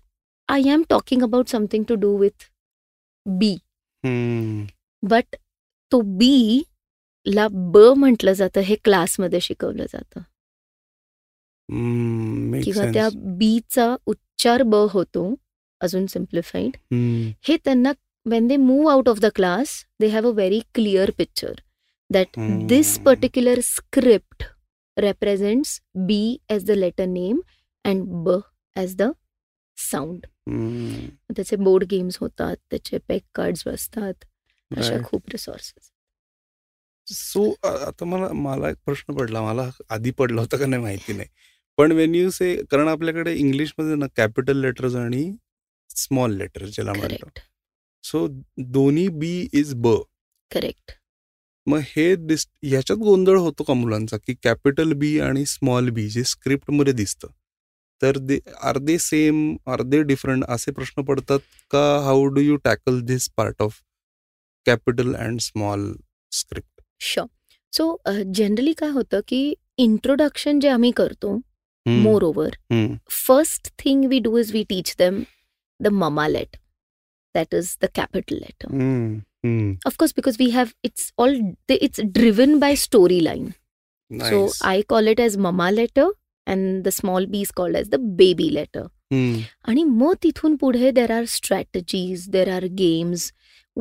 I 0.50 0.70
am 0.72 0.84
talking 0.90 1.24
about 1.24 1.48
something 1.48 1.84
to 1.84 1.96
do 1.96 2.18
with 2.18 2.44
B. 3.28 3.56
But 5.04 5.36
तो 5.92 6.02
बी 6.18 6.64
ला 7.26 7.48
ब 7.52 7.78
म्हटलं 7.98 8.34
जातं 8.34 8.62
हे 8.62 8.76
क्लासमध्ये 8.76 9.40
शिकवलं 9.42 9.86
जातं. 9.94 10.20
Makes 12.52 12.64
किंवा 12.64 12.92
त्या. 12.94 13.10
बीचा 13.38 13.96
उच्चार 14.06 14.64
ब 14.64 14.76
होतो 14.92 15.34
अजून 15.82 16.06
सिम्प्लिफाईड 16.08 16.78
हम्म. 16.92 17.32
हे 17.42 17.58
त्यांना 17.58 17.92
when 18.26 18.48
they 18.48 18.56
move 18.58 18.88
out 18.88 19.10
of 19.10 19.20
the 19.20 19.26
class 19.36 19.84
they 20.00 20.08
have 20.08 20.28
a 20.28 20.34
very 20.34 20.60
clear 20.76 21.12
picture 21.18 21.54
that 22.10 22.40
this. 22.68 22.98
Particular 23.00 23.60
script 23.64 24.44
represents 24.98 25.80
B 26.08 26.38
as 26.50 26.66
the 26.66 26.72
letter 26.72 27.06
name 27.06 27.40
and 27.86 28.04
ब 28.26 28.40
एज 28.76 28.96
द 28.96 29.12
साऊंड. 29.78 30.26
त्याचे 30.48 31.56
बोर्ड 31.56 31.84
गेम्स 31.92 32.18
होतात 32.22 32.56
त्याचे 32.70 32.98
Peck 33.08 33.24
cards 33.36 33.68
असतात 33.68 34.26
अशा. 34.72 34.98
खूप 35.06 35.30
resources 35.32 35.92
so 37.08 37.50
आता 37.64 38.06
मला 38.06 38.28
मला 38.34 38.70
एक 38.70 38.78
प्रश्न 38.86 39.14
पडला 39.16 39.42
मला 39.42 39.70
आधी 39.90 40.12
पडला 40.12 40.42
होता 40.42 40.58
का 40.58 40.66
नाही 40.66 40.82
माहिती 40.82 41.14
नाही. 41.14 41.30
पण 41.78 41.92
वेन 41.92 42.16
यू 42.16 42.30
से 42.30 42.56
कारण 42.72 42.88
आपल्याकडे 42.88 43.34
इंग्लिशमध्ये 43.36 43.96
ना 43.96 44.06
कॅपिटल 44.16 44.58
लेटर्स 44.62 44.96
आणि 44.96 45.32
स्मॉल 45.90 46.36
लेटर्स 46.38 46.76
ज्याला 46.76 46.94
म्हणतो 46.94 47.30
सो 48.04 48.28
दोन्ही 48.58 49.08
बी 49.10 49.48
इज 49.54 49.74
ब 49.76 49.96
करेक्ट 50.52 50.92
मग 51.68 51.80
हे 51.88 52.16
दिस 52.16 52.46
ह्याच्यात 52.64 52.98
गोंधळ 53.00 53.38
होतो 53.38 53.64
का 53.64 53.74
मुलांचा? 53.74 54.18
की 54.18 54.34
कॅपिटल 54.44 54.94
बी 54.94 55.20
आणि 55.20 55.46
स्मॉल 55.46 55.90
बी 55.90 56.08
जे 56.10 56.24
स्क्रिप्टमध्ये 56.24 56.94
दिसतं. 56.94 57.28
तर 58.02 58.18
they 58.20 58.40
are 58.64 58.78
they 58.80 58.98
same 59.00 59.56
are 59.68 59.82
they 59.84 60.02
different 60.04 60.44
असे 60.50 60.72
प्रश्न 60.72 61.02
पडतात 61.04 61.40
का? 61.72 61.84
How 62.06 62.26
do 62.26 62.42
you 62.42 62.56
tackle 62.64 63.00
this 63.06 63.30
part 63.38 63.62
of 63.62 63.82
capital 64.66 65.14
and 65.16 65.40
small 65.42 65.92
script 66.32 66.82
sure 67.02 67.28
so 67.74 67.96
generally 68.36 68.74
काय 68.74 68.90
होतं 68.90 69.20
की 69.28 69.54
इंट्रोडक्शन 69.78 70.60
जे 70.60 70.70
आम्ही 70.70 70.92
करतो 70.96 71.36
moreover 72.24 72.56
first 73.18 73.72
thing 73.80 74.06
we 74.06 74.20
do 74.20 74.38
is 74.38 74.52
we 74.54 74.64
teach 74.70 74.96
them 75.00 75.22
the 75.80 75.88
mama 75.94 76.28
letter 76.28 76.56
that 77.36 77.56
is 77.56 77.76
the 77.82 77.86
capital 77.96 78.36
letter 78.36 79.80
of course 79.88 80.14
because 80.16 80.36
we 80.40 80.50
have 80.52 80.68
it's 80.84 81.12
all 81.18 81.40
it's 81.70 82.02
driven 82.14 82.58
by 82.60 82.76
story 82.76 83.24
line 83.24 83.50
so 84.12 84.48
I 84.68 84.82
call 84.90 85.08
it 85.08 85.20
as 85.20 85.38
mama 85.38 85.70
letter 85.72 86.10
and 86.48 86.84
the 86.84 86.90
small 86.90 87.26
B 87.26 87.42
is 87.42 87.52
called 87.52 87.78
as 87.78 87.90
the 87.90 87.96
baby 88.18 88.54
letter 88.54 88.86
आणि 89.70 89.84
मग 89.84 90.14
तिथून 90.24 90.56
पुढे 90.56 90.92
there 90.92 91.12
are 91.12 91.26
strategies 91.28 92.30
there 92.30 92.50
are 92.50 92.66
games 92.80 93.32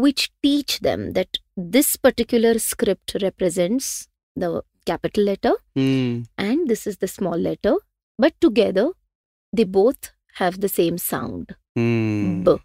which 0.02 0.28
teach 0.42 0.78
them 0.82 1.10
that 1.12 1.36
this 1.58 1.96
particular 2.02 2.56
script 2.60 3.16
represents 3.16 4.08
the 4.36 4.58
capital 4.86 5.24
letter 5.24 5.54
and 6.38 6.68
this 6.70 6.86
is 6.90 6.96
the 7.02 7.08
small 7.12 7.40
letter, 7.44 7.72
but 8.18 8.34
together 8.44 8.84
they 9.52 9.64
both 9.76 10.10
have 10.40 10.58
the 10.64 10.68
same 10.68 10.98
sound. 11.04 11.52
ब 12.44 12.56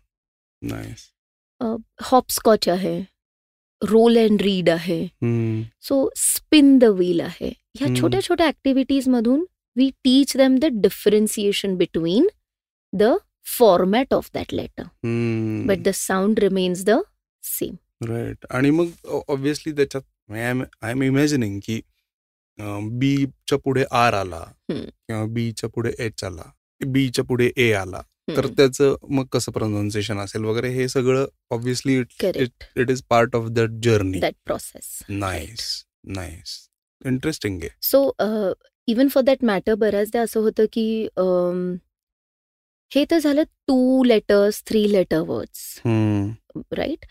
hopscotch 2.02 2.68
आहे 2.70 3.02
roll 3.82 4.18
and 4.18 4.42
read 4.42 4.70
आहे. 4.70 5.08
So 5.82 6.10
spin 6.16 6.78
the 6.80 6.84
wheel 6.84 7.22
आहे. 7.22 7.52
ह्या. 7.80 7.88
छोट्या 8.02 8.22
छोट्या 8.22 8.48
activities 8.48 9.08
मधून 9.10 9.46
we 9.76 9.90
teach 10.04 10.36
them 10.38 10.58
the 10.60 10.66
differentiation 10.82 11.76
between 11.78 12.28
the 12.94 13.14
format 13.50 14.14
of 14.14 14.30
that 14.34 14.54
letter 14.54 14.84
but 15.68 15.84
the 15.84 15.92
sound 15.96 16.40
remains 16.40 16.84
the 16.86 17.00
same 17.44 17.76
right 18.06 18.46
आणि 18.52 18.70
मग 18.72 19.08
ऑब्विसली 19.28 19.72
त्याच्यात 19.74 20.32
आय 20.32 20.92
एम 20.92 21.04
इमॅजिनिंग 21.04 21.60
की 21.64 21.82
बीच्या 22.94 23.58
पुढे 23.58 23.84
आर 23.94 24.14
आला 24.14 24.38
हम्म. 24.38 24.84
किंवा 24.84 25.26
बीच्या 25.26 25.70
पुढे 25.70 25.92
एच 26.00 26.24
आला 26.24 26.52
बीच्या 26.82 27.24
पुढे 27.26 27.52
ए 27.58 27.72
आला 27.74 28.02
तर 28.28 28.48
त्याचं 28.48 28.96
मग 29.10 29.26
कसं 29.32 29.52
प्रोनाऊन्सिएशन 29.52 30.20
असेल 30.20 30.44
वगैरे 30.44 30.70
हे 30.70 30.88
सगळं 30.88 31.26
obviously 31.52 31.98
it 32.00 32.14
correct 32.20 32.64
it 32.76 32.90
is 32.92 33.02
part 33.10 33.36
of 33.36 33.48
that 33.50 33.80
journey 33.84 34.20
that 34.20 34.34
process 34.46 34.98
nice 35.10 35.68
nice 36.10 36.58
interesting 37.02 37.60
आहे 37.60 37.70
so 37.82 38.08
even 38.92 39.08
for 39.08 39.24
that 39.24 39.44
matter 39.46 39.76
बऱ्याचदा 39.76 40.22
असं 40.22 40.40
होतं 40.40 40.66
की 40.74 40.86
हे 42.92 43.04
तर 43.12 43.18
झालं 43.18 43.44
two 43.68 44.04
letters 44.04 44.64
three 44.68 44.92
letter 44.92 45.20
words 45.28 45.82
right 46.74 47.06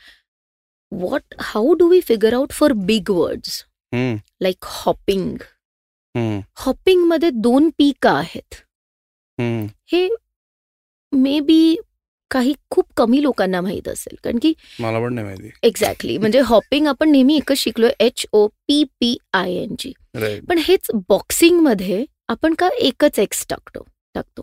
what 0.93 1.35
how 1.41 1.75
do 1.75 1.89
we 1.89 2.01
figure 2.01 2.35
out 2.35 2.53
for 2.53 2.73
big 2.87 3.11
words 3.11 3.63
like 4.43 4.65
hopping 4.65 5.37
हॉपिंगमध्ये 6.59 7.31
दोन 7.33 7.69
P 7.79 7.93
का 8.03 8.11
आहेत. 8.13 8.55
हे 9.93 10.09
मे 11.13 11.39
बी 11.41 11.77
काही 12.31 12.53
खूप 12.71 12.87
कमी 12.97 13.23
लोकांना 13.23 13.61
माहीत 13.61 13.89
असेल 13.89 14.17
कारण 14.25 14.39
की 14.43 14.53
मला 14.81 15.01
पण 15.01 15.15
नाही 15.15 15.27
माहिती. 15.27 15.51
एक्झॅक्टली 15.63 16.17
म्हणजे 16.19 16.41
हॉपिंग 16.47 16.87
आपण 16.87 17.11
नेहमी 17.11 17.37
एकच 17.37 17.59
शिकलोय 17.59 17.93
H 18.01 18.27
O 18.33 18.47
P 18.69 18.83
P 19.01 19.17
I 19.33 19.55
N 19.55 19.75
G 19.79 19.93
पण 20.49 20.59
हेच 20.59 20.91
बॉक्सिंगमध्ये 21.09 22.05
आपण 22.29 22.55
का 22.55 22.69
एकच 22.79 23.19
एक्स 23.19 23.47
टाकतो 23.51 23.87
टाकतो? 24.15 24.43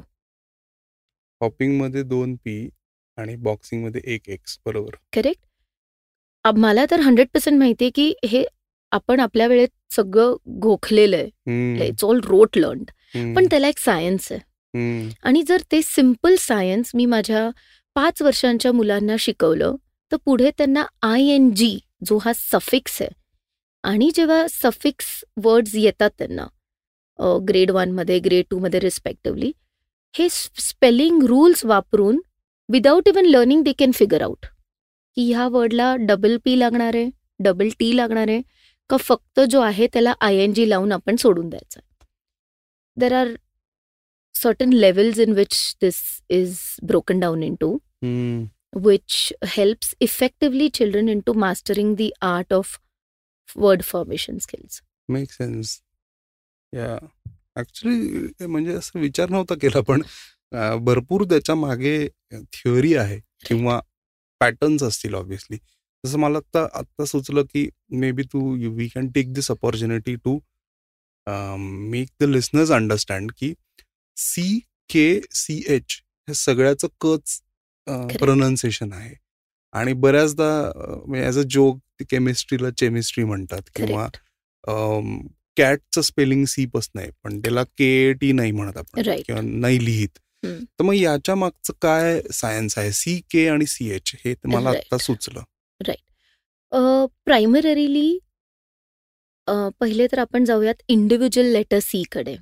हॉपिंगमध्ये 1.42 2.04
दोन 2.04 2.36
पी 2.36 2.68
आणि 3.18 3.36
बॉक्सिंगमध्ये 3.36 4.02
एक 4.14 4.30
एक्स 4.30 4.58
बरोबर? 4.66 4.96
करेक्ट 5.14 6.56
मला 6.56 6.86
तर 6.92 7.00
हंड्रेड 7.00 7.28
पर्सेंट 7.34 7.58
माहिती 7.60 7.86
आहे 7.86 7.92
की 7.92 8.14
हे 8.28 8.44
आपण 8.92 9.20
आपल्या 9.20 9.48
वेळेत 9.48 9.94
सगळं 9.94 10.36
घोखलेलं 10.60 11.18
आहे. 11.18 11.88
इट्स 11.88 12.04
ऑल 12.04 12.20
रोट 12.24 12.58
लर्न्ड 12.58 12.92
हम्म, 13.16 13.36
पण 13.36 13.46
त्याला 13.46 13.68
एक 13.68 13.80
सायन्स 13.80 14.32
आहे. 14.32 15.10
आणि 15.24 15.42
जर 15.48 15.62
ते 15.72 15.82
सिंपल 15.82 16.36
सायन्स 16.40 16.92
मी 16.96 17.06
माझ्या 17.06 17.50
पाच 17.96 18.22
वर्षांच्या 18.22 18.72
मुलांना 18.72 19.16
शिकवलं 19.20 19.76
तर 20.12 20.18
पुढे 20.26 20.52
त्यांना 20.58 20.86
आय 21.02 21.24
एन 21.36 21.50
जी 21.56 21.78
जो 22.06 22.18
हा 22.18 22.32
सफिक्स 22.36 23.02
आहे 23.02 23.10
आणि 23.84 24.10
जेव्हा 24.16 24.46
सफिक्स 24.50 25.24
वर्ड्स 25.44 25.76
येतात 25.76 26.10
त्यांना 26.18 26.48
ग्रेड 27.48 27.72
वनमध्ये 27.72 28.20
ग्रेड 28.20 28.46
टूमध्ये 28.50 28.80
रिस्पेक्टिव्हली 28.80 29.52
हे 30.16 30.28
स्पेलिंग 30.30 31.24
रूल्स 31.24 31.66
वापरून 31.66 32.20
without 32.70 33.08
even 33.08 33.26
learning 33.26 33.64
they 33.64 33.72
can 33.80 33.92
figure 33.92 34.22
out 34.22 34.46
की 35.18 35.32
ह्या 35.32 35.48
वर्डला 35.48 35.96
डबल 36.00 36.38
पी 36.46 36.60
लागणार 36.60 36.96
आहे 36.96 37.10
डबल 37.40 37.70
टी 37.80 37.96
लागणार 37.98 38.28
आहे 38.28 38.42
का 38.90 38.98
फक्त 38.98 39.40
जो 39.50 39.62
आहे 39.62 39.88
त्याला 39.94 40.14
आय 40.22 40.36
एन 40.44 40.54
जी 40.54 40.70
लावून 40.70 40.92
आपण 40.92 41.16
सोडून 41.16 41.50
द्यायचा 41.50 41.80
there 42.98 43.14
are 43.14 43.36
certain 44.36 44.72
levels 44.72 45.18
in 45.18 45.36
which 45.36 45.76
this 45.80 46.22
is 46.30 46.80
broken 46.84 47.20
down 47.20 47.44
into, 47.44 47.70
हम्म. 48.04 48.50
which 48.80 49.34
helps 49.44 49.94
effectively 50.00 50.70
children 50.70 51.10
into 51.10 51.34
mastering 51.36 51.96
the 51.96 52.10
art 52.24 52.52
of 52.52 52.80
word 53.56 53.84
formation 53.86 54.40
skills. 54.40 54.82
Make 55.10 55.32
sense 55.32 55.80
या 56.74 56.98
ऍक्च्युली 57.56 58.46
म्हणजे 58.46 58.74
असं 58.74 59.00
विचार 59.00 59.30
नव्हता 59.30 59.56
केला 59.56 59.82
पण 59.82 60.02
भरपूर 60.86 61.24
त्याच्यामागे 61.24 62.08
थिअरी 62.54 62.94
आहे 62.96 63.20
किंवा 63.46 63.80
पॅटर्न्स 64.40 64.84
असतील 64.84 65.14
ऑब्विसली 65.14 65.58
जसं 66.04 66.20
मला 66.20 66.38
आता 66.38 66.68
आत्ता 66.74 67.06
सुचलं 67.06 67.44
की 67.44 67.70
may 67.90 68.12
be 68.12 68.24
Tu 68.24 68.40
we 68.76 68.88
can 68.88 69.08
take 69.08 69.34
this 69.34 69.52
opportunity 69.52 70.16
to 70.16 70.40
make 71.92 72.10
the 72.22 72.24
listeners 72.24 72.72
understand 72.72 73.32
की 73.38 73.54
सी 74.18 74.60
के 74.90 75.22
सी 75.32 75.62
एच 75.68 76.00
हे 76.30 76.34
सगळ्याचं 76.34 76.88
कच 77.02 77.40
प्रोनाऊन्सिएशन 78.20 78.94
आहे. 78.94 79.16
आणि 79.74 79.94
बऱ्याचदा 79.94 80.50
ॲज 81.16 81.40
अ 81.40 81.42
जोक 81.50 81.80
केमिस्ट्रीला 82.04 82.70
केमिस्ट्री 82.70 83.24
म्हणतात 83.24 83.62
किंवा. 83.76 84.08
कॅटचं 85.58 86.02
स्पेलिंग 86.02 86.46
सी 86.46 86.66
पासून 86.66 87.02
आहे 87.02 87.12
पण 87.24 87.40
त्याला 87.40 87.64
के 87.64 88.14
टी 88.14 88.32
नाही 88.32 88.52
म्हणत 88.52 88.78
आपण. 88.78 89.02
किंवा 89.02 89.42
नाही 89.42 89.86
लिहित. 89.86 90.10
तर 90.46 90.84
मग 90.84 90.94
याच्या 90.94 91.36
मागचं 91.36 91.74
काय 91.82 92.22
सायन्स 92.34 92.78
आहे 92.78 92.92
सी 92.92 93.22
के 93.32 93.48
आणि 93.48 93.66
सी 93.66 93.90
एच 93.90 94.12
हे 94.26 94.34
मला 94.46 94.70
Right. 94.70 94.84
आता 94.86 94.98
सुचलं 94.98 95.42
प्रायमरीली 97.26 98.18
पहिले 99.50 100.08
तर 100.08 100.20
आपण 100.20 100.46
जाऊयात 100.46 100.82
इंडिव्हिज्युअल 100.88 101.50
लेटर 101.50 101.80
सी 101.80 102.04
कडे 102.12 102.36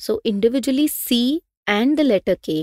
so 0.00 0.20
individually 0.24 0.86
C 0.90 1.38
the 1.68 2.04
letter 2.04 2.34
K, 2.48 2.54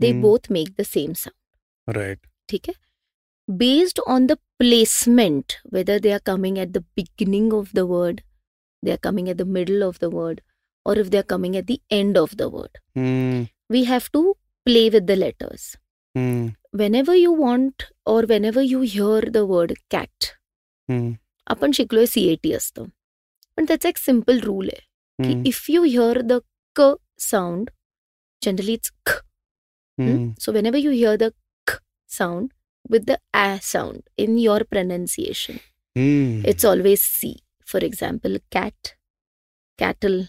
they 0.00 0.10
Hmm. 0.10 0.20
both 0.22 0.44
make 0.50 0.68
the 0.80 0.84
same 0.84 1.14
sound. 1.14 1.94
Right 1.94 2.18
ठीक 2.50 2.60
है 2.68 2.72
based 3.47 3.99
on 4.07 4.27
the 4.27 4.37
placement 4.59 5.57
whether 5.75 5.99
they 5.99 6.11
are 6.13 6.23
coming 6.29 6.57
at 6.59 6.73
the 6.73 6.83
beginning 6.95 7.51
of 7.53 7.71
the 7.73 7.85
word 7.85 8.21
they 8.83 8.91
are 8.91 9.03
coming 9.07 9.29
at 9.29 9.37
the 9.37 9.45
middle 9.57 9.83
of 9.87 9.99
the 9.99 10.09
word 10.09 10.41
or 10.85 10.95
if 11.03 11.09
they 11.11 11.19
are 11.19 11.29
coming 11.33 11.55
at 11.59 11.67
the 11.67 11.79
end 11.99 12.17
of 12.23 12.35
the 12.41 12.47
word 12.55 12.79
हम्म, 12.97 13.47
we 13.69 13.83
have 13.85 14.09
to 14.17 14.23
play 14.65 14.89
with 14.95 15.07
the 15.07 15.15
letters 15.15 15.67
हम्म, 16.15 16.51
whenever 16.81 17.15
you 17.15 17.31
want 17.43 17.85
or 18.05 18.21
whenever 18.33 18.61
you 18.73 18.81
hear 18.95 19.21
the 19.37 19.45
word 19.53 19.73
cat 19.95 20.33
हम्म, 20.89 21.13
आपण 21.47 21.71
शिकलोय 21.77 22.05
C 22.05 22.21
A 22.31 22.35
T 22.43 22.51
असतं 22.53 22.85
पण 23.57 23.65
त्याचा 23.67 23.89
एक 23.89 23.97
simple 23.97 24.39
rule 24.43 24.69
आहे 24.73 25.23
की 25.23 25.31
hmm, 25.33 25.43
if 25.47 25.65
you 25.69 25.83
hear 25.83 26.21
the 26.31 26.39
क 26.75 26.93
साऊंड 27.29 27.69
जनरली 28.41 28.73
इट्स 28.73 28.91
ख 29.05 29.11
hmm, 29.97 30.31
So 30.39 30.51
whenever 30.53 30.77
you 30.85 30.91
hear 30.91 31.17
the 31.17 31.31
k 31.67 31.77
sound 32.17 32.51
with 32.88 33.06
the 33.06 33.18
a 33.32 33.60
sound 33.60 34.02
in 34.16 34.38
your 34.38 34.64
pronunciation. 34.64 35.60
Mm. 35.96 36.44
It's 36.44 36.64
always 36.64 37.02
C. 37.02 37.38
For 37.64 37.78
example, 37.78 38.36
cat, 38.50 38.94
cattle, 39.78 40.28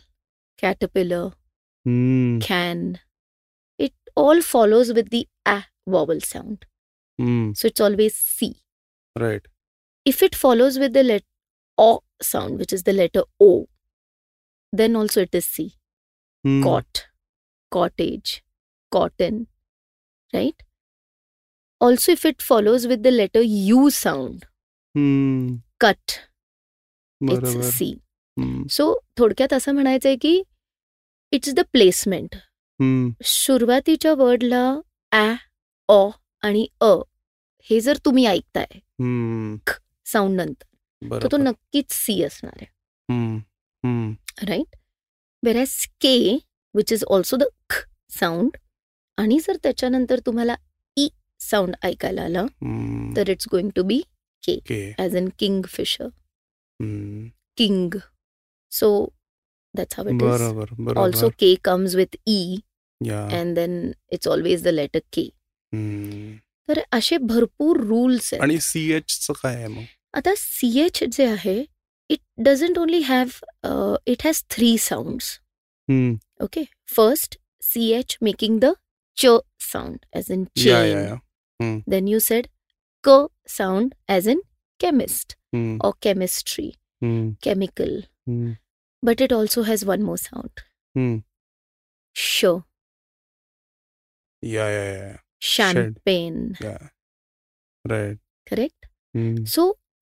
caterpillar, 0.58 1.34
mm. 1.88 2.42
can. 2.42 3.00
It 3.78 3.94
all 4.16 4.42
follows 4.42 4.94
with 4.94 5.10
the 5.10 5.28
a 5.46 5.66
vowel 5.88 6.22
sound. 6.22 6.66
Mm. 7.20 7.56
So 7.58 7.68
it's 7.68 7.82
always 7.82 8.16
C. 8.16 8.56
Right. 9.20 9.46
If 10.06 10.22
it 10.24 10.36
follows 10.36 10.80
with 10.80 10.94
the 10.94 11.04
letter 11.04 11.26
O 11.78 12.02
sound, 12.22 12.60
which 12.60 12.74
is 12.74 12.84
the 12.84 12.94
letter 12.94 13.24
O, 13.40 13.68
then 14.72 14.96
also 14.96 15.22
it 15.22 15.34
is 15.34 15.46
C. 15.46 15.74
Mm. 16.46 16.64
Cot, 16.64 17.08
cottage, 17.72 18.44
cotton, 18.92 19.48
right? 20.34 20.62
Also, 21.84 22.12
if 22.14 22.26
it 22.26 22.42
follows 22.42 22.88
with 22.88 23.04
the 23.04 23.12
letter 23.12 23.42
U 23.42 23.90
sound, 23.90 24.46
हम्म, 24.96 25.62
cut, 25.80 26.20
it's 27.22 27.40
बरोबर. 27.40 27.70
C. 27.72 27.94
हम्म, 28.38 28.68
so 28.68 28.86
थोडक्यात 29.20 29.54
असं 29.54 29.74
म्हणायचंय 29.74 30.16
की 30.16 30.42
it's 31.34 31.54
the 31.54 31.60
placement 31.74 32.36
सुरुवातीच्या 33.26 34.14
वर्डला 34.14 34.64
ॲ 35.12 35.34
ऑ 35.90 36.10
आणि 36.44 36.66
अ 36.82 36.94
हे 37.68 37.80
जर 37.80 37.98
तुम्ही 38.06 38.26
ऐकताय 38.26 38.80
हम्म, 39.00 39.56
साऊंड 40.06 40.36
नंतर 40.42 41.20
तर 41.22 41.28
तो 41.32 41.38
नक्कीच 41.38 41.92
सी 41.92 42.22
असणार 42.24 42.64
आहे. 42.64 44.12
Right 44.48 44.76
whereas 45.44 45.76
K 46.02 46.18
which 46.76 46.94
is 46.94 47.04
also 47.08 47.38
the 47.38 47.44
ख 47.70 47.84
साऊंड 48.20 48.58
आणि 49.18 49.40
जर 49.40 49.58
त्याच्यानंतर 49.64 50.20
तुम्हाला 50.26 50.56
साऊंड 51.44 51.76
ऐकायला 51.84 52.24
आलं. 52.24 52.48
तर 53.16 53.30
it's 53.30 53.48
going 53.52 53.72
to 53.76 53.84
be 53.84 54.00
okay 54.44 54.82
as 55.00 55.16
in 55.18 55.28
Kingfisher 55.70 56.10
king 57.58 57.96
so 58.72 58.90
that's 59.76 60.00
how 60.00 60.08
it 60.10 60.22
is 60.24 60.98
also 60.98 61.30
K 61.40 61.54
comes 61.64 61.96
with 61.96 62.16
E 62.28 62.56
and 63.02 63.56
then 63.56 63.92
it's 64.14 64.28
always 64.28 64.64
the 64.64 64.68
letter 64.68 65.00
K. 65.14 65.30
तर 66.70 66.80
असे 66.94 67.18
भरपूर 67.18 67.80
रूल्स 67.80 68.34
आहेत. 68.34 68.42
आणि 68.44 68.60
सी 68.62 68.90
एचचं 68.94 69.34
काय 69.42 69.68
मग? 69.68 69.84
आता 70.14 70.34
सी 70.38 70.80
एच 70.80 71.04
जे 71.12 71.26
आहे 71.26 71.64
it 72.10 72.20
doesn't 72.44 72.78
only 72.80 73.00
have 73.02 73.96
it 74.08 74.26
has 74.26 74.44
three 74.52 74.78
sounds 74.78 75.38
okay 76.44 76.64
first 76.96 77.38
C 77.64 77.90
H 77.94 78.18
making 78.22 78.60
the 78.60 78.74
च 79.18 79.38
sound 79.62 79.98
as 80.16 80.32
in 80.32 80.44
chain 80.56 81.16
या 81.63 81.83
देन 81.91 82.09
यू 82.09 82.19
सेड 82.19 82.47
क 83.09 83.29
sound 83.49 83.95
as 84.11 84.29
in 84.29 84.43
chemist 84.81 85.37
hmm, 85.55 85.79
or 85.87 85.93
chemistry, 86.07 86.67
हम्म, 87.03 87.35
chemical, 87.47 87.93
हम्म, 88.29 88.57
but 89.09 89.21
it 89.27 89.33
also 89.33 89.63
has 89.63 89.85
one 89.89 90.03
more 90.03 90.17
sound. 90.17 90.61
हम्म. 90.97 91.23
Sh, 92.17 92.45
या 94.45 94.69
या 94.69 94.85
या 94.85 95.07
या. 95.09 95.17
champagne, 95.41 96.65
या 96.65 96.89
राईट 97.91 98.19
correct? 98.51 98.87
हम्म, 99.17 99.45
So, 99.45 99.73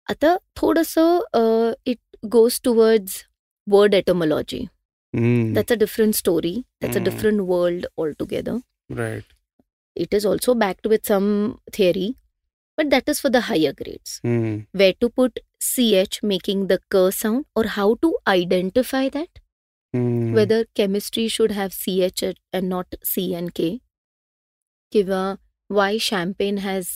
आता 0.10 0.38
थोडंसं 0.62 1.20
uh, 1.36 1.74
it 1.94 2.00
goes 2.36 2.60
towards 2.68 3.18
word 3.74 3.94
etymology. 3.94 4.62
हम्म, 5.16 5.54
That's 5.58 5.76
a 5.76 5.80
different 5.86 6.16
story. 6.22 6.56
That's 6.84 6.98
a 6.98 7.02
Mm. 7.02 7.10
different 7.10 7.42
world 7.42 7.86
altogether. 7.98 8.60
Right 8.92 9.24
It 9.96 10.14
is 10.14 10.26
also 10.26 10.54
backed 10.62 10.88
with 10.92 11.06
some 11.10 11.28
theory, 11.72 12.08
but 12.78 12.90
that 12.90 13.10
is 13.14 13.22
for 13.22 13.30
the 13.30 13.42
higher 13.50 13.74
grades. 13.82 14.20
हम्म, 14.26 14.66
Where 14.82 14.94
to 15.04 15.10
put 15.20 15.40
ch 15.68 16.20
making 16.24 16.68
the 16.68 16.78
k 16.92 17.04
sound 17.12 17.46
or 17.56 17.64
how 17.78 17.88
to 18.06 18.10
identify 18.28 19.04
that. 19.10 19.40
हम्म, 19.94 20.34
whether 20.36 20.60
chemistry 20.76 21.28
should 21.36 21.52
have 21.52 21.74
CH 21.74 22.24
and 22.54 22.70
not 22.70 22.98
C 23.14 23.24
and 23.34 23.54
K. 23.54 23.70
किंवा 24.94 25.38
why 25.70 25.92
champagne 26.08 26.58
has 26.58 26.90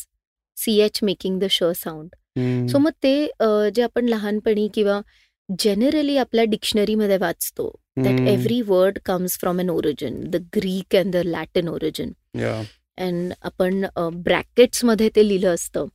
CH 0.57 1.01
making 1.11 1.39
the 1.43 1.49
sh 1.49 1.63
sound. 1.83 2.09
Hmm, 2.37 2.67
so 2.71 2.79
मग 2.79 2.93
ते 3.01 3.13
अ, 3.27 3.69
जे 3.75 3.81
आपण 3.81 4.07
लहानपणी 4.09 4.67
किंवा 4.73 5.01
generally 5.49 6.17
आपल्या 6.17 6.43
डिक्शनरीमध्ये 6.49 7.17
वाचतो 7.21 7.63
that 7.97 8.07
hmm, 8.19 8.27
every 8.27 8.61
word 8.67 8.99
comes 9.05 9.37
from 9.39 9.59
an 9.59 9.69
origin 9.69 10.19
the 10.31 10.35
Greek 10.55 10.95
and 10.95 11.11
the 11.15 11.21
Latin 11.25 11.67
origin 11.69 12.11
या 12.39 12.61
And 12.98 13.32
आपण 13.42 13.84
ब्रॅकेट्समध्ये 14.12 15.08
ते 15.16 15.28
लिहिलं 15.28 15.54
असतं 15.54 15.86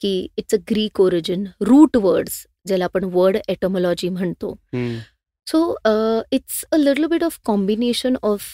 की 0.00 0.28
it's 0.36 0.54
a 0.54 0.58
Greek 0.70 1.00
origin 1.00 1.46
root 1.60 1.96
words 1.96 2.46
ज्याला 2.66 2.84
आपण 2.84 3.04
वर्ड 3.04 3.36
एटोमॉलॉजी 3.48 4.08
म्हणतो. 4.08 4.56
it's 6.34 6.58
a 6.72 6.78
little 6.78 7.06
bit 7.08 7.22
of 7.22 7.34
combination 7.50 8.14
of 8.22 8.44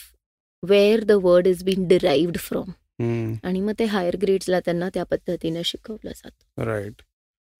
where 0.63 1.01
the 1.11 1.19
word 1.27 1.49
is 1.51 1.63
being 1.69 1.87
derived 1.93 2.39
from. 2.39 2.71
हम्म, 3.01 3.35
आणि 3.45 3.61
मग 3.61 3.73
ते 3.79 3.85
हायर 3.85 4.17
ग्रेड्सला 4.17 4.61
त्यांना 4.61 4.89
त्या 4.95 5.05
पद्धतीने 5.05 5.65
शिकवलं 5.65 6.11
जातं. 6.17 6.63
राईट 6.63 7.03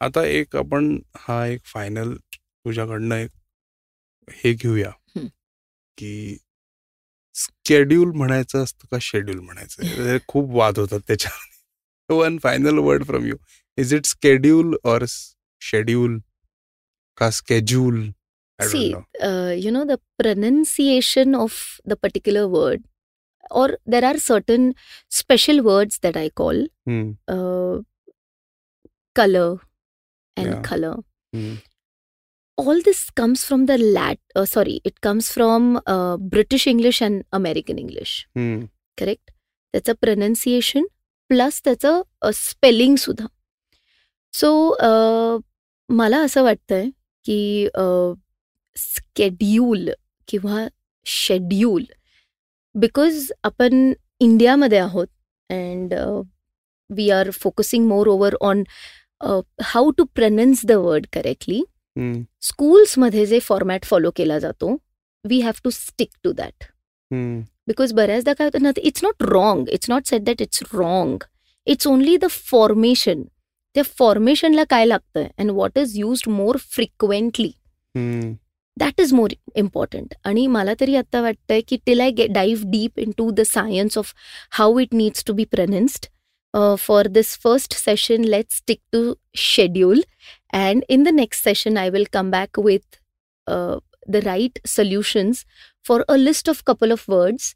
आता 0.01 0.25
एक 0.27 0.57
आपण 0.57 0.99
हा 1.17 1.47
एक 1.47 1.61
फायनल 1.65 2.15
तुझ्याकडनं 2.35 3.15
एक 3.15 3.31
हे 4.29 4.53
घेऊया. 4.53 4.91
की 5.99 6.39
स्केड्यूल 7.35 8.11
म्हणायचं 8.15 8.63
असतं 8.63 8.87
का 8.91 8.99
शेड्यूल 9.01 9.39
म्हणायचं? 9.41 9.83
खूप 10.29 10.51
वाद 10.57 10.79
होतात 10.79 11.01
त्याच्यावर 11.07 11.49
one 12.11 12.39
final 12.43 12.79
word 12.79 13.05
from 13.05 13.27
you 13.27 13.37
is 13.79 13.95
it 13.95 14.07
schedule 14.07 14.77
or 14.85 15.05
schedule 15.63 16.19
का 17.19 17.31
schedule 17.31 18.03
you 19.59 19.71
know 19.71 19.85
the 19.85 19.95
pronunciation 20.17 21.35
of 21.35 21.55
the 21.87 21.93
particular 21.93 22.45
word 22.51 22.83
और 23.53 23.75
there 23.87 24.05
are 24.05 24.17
certain 24.19 24.71
special 25.11 25.61
words 25.61 26.01
that 26.03 26.17
I 26.17 26.29
call 26.37 26.67
colour 29.17 29.55
and 30.37 30.65
colour 30.65 31.01
All 32.61 32.81
this 32.83 33.09
comes 33.11 33.43
from 33.43 33.65
the 33.67 33.79
lat. 33.79 34.19
Uh, 34.37 34.45
sorry, 34.45 34.81
it 34.85 35.01
comes 35.01 35.31
from 35.33 35.81
uh, 35.87 36.17
British 36.19 36.67
English 36.67 37.01
and 37.01 37.25
American 37.33 37.79
English. 37.79 38.13
Correct 38.99 39.31
त्याचं 39.75 39.93
pronunciation 40.01 40.85
plus 41.31 41.61
त्याचं 41.65 42.01
spelling 42.35 42.97
सुद्धा 42.97 43.27
so 44.35 44.51
मला 45.89 46.19
असं 46.25 46.43
वाटतंय 46.43 46.89
की 47.25 47.69
schedule 48.77 49.89
किंवा 50.29 50.67
schedule 51.07 51.85
because 52.75 53.33
आपण 53.45 53.93
इंडियामध्ये 54.21 54.79
आहोत 54.79 55.07
and 55.51 55.95
we 56.91 57.11
are 57.11 57.31
focusing 57.31 57.87
more 57.89 58.07
over 58.09 58.35
on 58.41 58.63
how 59.65 59.91
to 59.91 60.05
pronounce 60.15 60.67
the 60.67 60.73
word 60.87 61.07
correctly 61.13 61.63
स्कूल्समध्ये 62.43 63.27
जे 63.27 63.39
फॉर्मॅट 63.39 63.85
फॉलो 63.85 64.11
केला 64.17 64.39
जातो 64.39 64.77
we 65.25 65.41
have 65.41 65.61
to 65.65 65.71
stick 65.71 66.11
to 66.25 66.33
that 66.33 66.65
because 67.67 67.93
बऱ्याचदा 67.93 68.33
काय 68.33 68.47
होतं 68.47 68.63
ना 68.63 68.71
it's 68.77 69.05
not 69.05 69.23
wrong 69.23 69.69
it's 69.69 69.91
not 69.91 70.07
said 70.07 70.23
that 70.23 70.43
it's 70.43 70.63
wrong 70.75 71.23
it's 71.67 71.87
only 71.87 72.17
the 72.17 72.27
formation 72.31 73.23
त्या 73.75 73.83
फॉर्मेशनला 73.99 74.65
काय 74.65 74.85
लागतंय? 74.85 75.29
And 75.39 75.51
what 75.51 75.79
is 75.79 75.99
used 75.99 76.29
more 76.29 76.57
frequently 76.71 77.51
that 78.77 79.01
is 79.01 79.13
more 79.13 79.31
important 79.57 80.15
आणि 80.25 80.47
मला 80.47 80.75
तरी 80.81 80.97
आत्ता 80.97 81.21
वाटतंय 81.21 81.61
की 81.61 81.77
till 81.87 82.01
I 82.01 82.11
get 82.11 82.31
dive 82.31 82.71
deep 82.71 82.99
into 83.19 83.31
the 83.31 83.41
science 83.47 83.99
of 83.99 84.13
how 84.51 84.79
it 84.79 84.95
needs 84.95 85.25
to 85.25 85.33
be 85.33 85.45
pronounced 85.45 86.07
for 86.79 87.07
this 87.07 87.37
first 87.39 87.75
session 87.75 88.25
let 88.25 88.51
stick 88.51 88.81
to 88.93 89.15
schedule 89.35 90.01
And 90.54 90.84
in 90.90 91.04
the 91.04 91.14
next 91.16 91.44
session 91.44 91.78
I 91.78 91.90
will 91.90 92.06
come 92.14 92.32
back 92.32 92.60
with 92.66 93.00
the 94.10 94.16
right 94.24 94.60
solutions 94.68 95.46
for 95.86 95.96
a 96.12 96.16
list 96.20 96.48
of 96.52 96.62
couple 96.68 96.94
of 96.94 97.02
words 97.14 97.48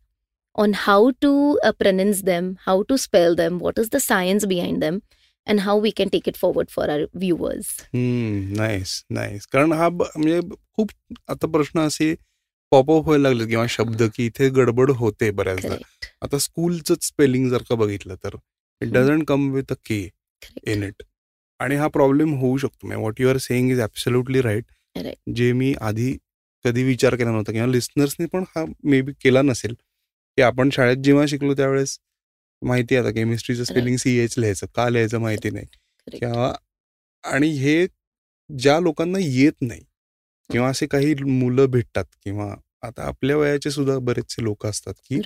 on 0.56 0.74
how 0.80 0.98
to 1.24 1.30
uh, 1.60 1.72
pronounce 1.78 2.20
them, 2.26 2.50
how 2.66 2.76
to 2.92 2.98
spell 3.04 3.36
them, 3.40 3.56
what 3.64 3.80
is 3.84 3.88
the 3.96 4.02
science 4.04 4.46
behind 4.52 4.84
them, 4.86 5.00
and 5.48 5.64
how 5.68 5.76
we 5.86 5.92
can 6.00 6.12
take 6.16 6.28
it 6.32 6.38
forward 6.42 6.70
for 6.76 6.86
our 6.96 7.08
viewers. 7.24 7.72
Nice 8.60 8.94
nice 9.12 9.46
कारण 9.54 9.74
हा 9.74 9.90
ब- 9.92 10.10
म्हणजे 10.18 10.40
खूप 10.76 10.92
आता 11.30 11.48
प्रश्न 11.52 11.80
असे 11.80 12.14
popup 12.72 13.08
व्हायला 13.08 13.30
लागले 13.30 13.46
किंवा 13.48 13.66
शब्द 13.78 14.04
की 14.16 14.26
इथे 14.26 14.50
गडबड 14.60 14.92
होते 14.98 15.32
बऱ्याचदा 15.42 15.68
Correct. 15.70 16.08
आता 16.22 16.38
स्कूलच 16.48 16.92
स्पेलिंग 17.08 17.50
जर 17.50 17.64
का 17.70 17.76
बघितलं 17.76 18.16
तर 18.24 18.36
it 18.36 18.88
hmm. 18.88 18.94
Doesn't 19.00 19.28
come 19.28 19.50
with 19.54 19.72
a 19.72 19.76
K 19.86 20.02
Correct. 20.42 20.70
In 20.76 20.84
it 20.84 21.04
आणि 21.61 21.77
हा 21.77 21.89
प्रॉब्लेम 21.89 22.35
होऊ 22.35 22.57
शकतो 22.59 22.89
what 22.89 23.21
you 23.21 23.29
are 23.29 23.37
saying 23.39 23.71
is 23.71 23.81
absolutely 23.81 24.41
right. 24.43 24.65
जे 25.35 25.53
मी 25.53 25.75
आधी 25.81 26.17
कधी 26.65 26.83
विचार 26.85 27.15
केला 27.17 27.31
नव्हता 27.31 27.53
किंवा 27.53 27.67
लिस्नर्सनी 27.67 28.27
पण 28.27 28.45
हा 28.57 28.65
मे 28.85 29.01
बी 29.03 29.13
केला 29.21 29.43
नसेल 29.43 29.75
की 29.75 30.43
आपण 30.43 30.71
शाळेत 30.73 30.97
जेव्हा 30.97 31.25
शिकलो 31.29 31.55
त्यावेळेस 31.55 31.99
माहिती 32.63 32.97
आता 32.97 33.11
केमिस्ट्रीचं 33.11 33.65
स्पेलिंग 33.65 33.97
सी 33.97 34.17
एच 34.19 34.35
लिहायचं 34.39 34.67
का 34.75 34.89
लिहायचं 34.89 35.21
माहिती 35.21 35.51
नाही. 35.51 35.67
किंवा 36.19 36.53
आणि 37.25 37.49
हे 37.51 37.87
ज्या 38.51 38.79
लोकांना 38.81 39.19
येत 39.21 39.63
नाही 39.63 39.81
किंवा 40.51 40.69
असे 40.69 40.87
काही 40.87 41.15
मुलं 41.25 41.67
भेटतात 41.67 42.05
किंवा 42.25 42.55
आता 42.83 43.03
आपल्या 43.03 43.37
वयाचे 43.37 43.71
सुद्धा 43.71 43.99
बरेचसे 43.99 44.43
लोक 44.45 44.67
असतात 44.67 44.95
की. 45.05 45.21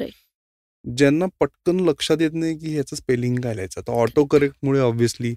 ज्यांना 0.84 1.26
पटकन 1.40 1.80
लक्षात 1.80 2.20
येत 2.20 2.32
नाही 2.32 2.58
की 2.58 2.72
ह्याचं 2.72 2.96
स्पेलिंग 2.96 3.38
काय 3.40 3.54
लिहायचं 3.54 3.80
तर 3.80 3.92
ऑटो 3.92 4.24
करेक्टमुळे 4.24 4.80
ऑब्व्हियसली. 4.80 5.34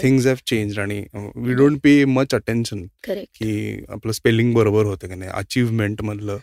थिंग्स 0.00 0.26
हॅव 0.26 0.36
चेंज 0.46 0.78
आणि 0.78 1.04
we 1.36 1.54
don't 1.54 1.78
pay 1.82 2.04
much 2.04 2.34
attention. 2.34 2.82
की 3.08 3.84
आपलं 3.88 4.12
स्पेलिंग 4.12 4.54
बरोबर 4.54 4.84
होतं 4.84 5.08
की 5.08 5.14
नाही. 5.14 5.30
अचिव्हमेंट 5.34 6.02
मधलं. 6.02 6.38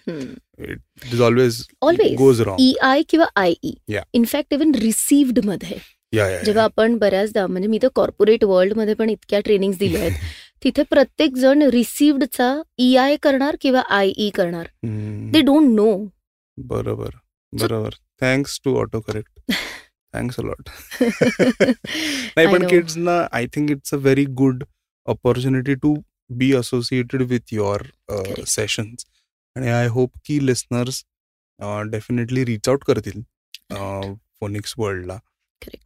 It 0.59 0.79
is 1.13 1.21
always 1.21 1.61
Always. 1.85 2.15
Goes 2.15 2.41
wrong 2.41 2.61
E 2.61 2.73
I 2.81 3.01
किंवा 3.09 3.25
I 3.35 3.53
E 3.63 3.73
Yeah. 3.91 4.03
In fact 4.13 4.53
even 4.53 4.71
रिसिव्डमध्ये. 4.75 5.77
जेव्हा 6.45 6.63
आपण 6.63 6.97
बऱ्याचदा 6.97 7.47
म्हणजे 7.47 7.67
मी 7.67 7.79
तर 7.81 7.87
कॉर्पोरेट 7.95 8.43
वर्ल्डमध्ये 8.43 8.93
पण 8.93 9.09
इतक्या 9.09 9.39
ट्रेनिंग 9.39 9.73
दिल्या 9.79 10.01
आहेत. 10.01 10.11
तिथे 10.63 10.83
प्रत्येक 10.89 11.35
जण 11.35 11.61
रिसिव्डचा 11.61 12.61
ई 12.77 12.95
आय 12.95 13.15
करणार 13.15 13.55
किंवा 13.61 13.81
आय 13.89 14.09
ई 14.17 14.29
करणार. 14.29 14.67
हम्म. 14.85 15.31
दे 15.31 15.41
डोंट 15.41 15.69
नो 15.75 16.07
बरोबर. 16.57 17.09
बरोबर. 17.53 17.89
Thanks 18.21 18.59
to 18.65 18.75
auto 18.77 18.99
correct 18.99 19.51
thanks 20.13 20.39
a 20.39 20.43
lot 20.43 20.69
नाही 21.01 22.47
पण. 22.47 22.67
किड्सना 22.67 23.19
I 23.31 23.47
think 23.47 23.71
it's 23.71 23.93
a 23.93 23.97
very 23.97 24.25
good 24.35 24.63
opportunity 25.07 25.73
to 25.75 25.95
be 26.29 26.53
associated 26.55 27.21
with 27.29 27.53
your. 27.53 27.83
Sessions 28.47 29.05
आणि 29.55 29.69
आय 29.69 29.87
होप 29.87 30.11
की 30.25 30.45
लिस्नर्स 30.45 31.03
डेफिनेटली 31.91 32.45
रीच 32.45 32.69
आउट 32.69 32.83
करतील 32.83 33.21
फोनिक्स 33.71 34.73
वर्ल्डला. 34.77 35.17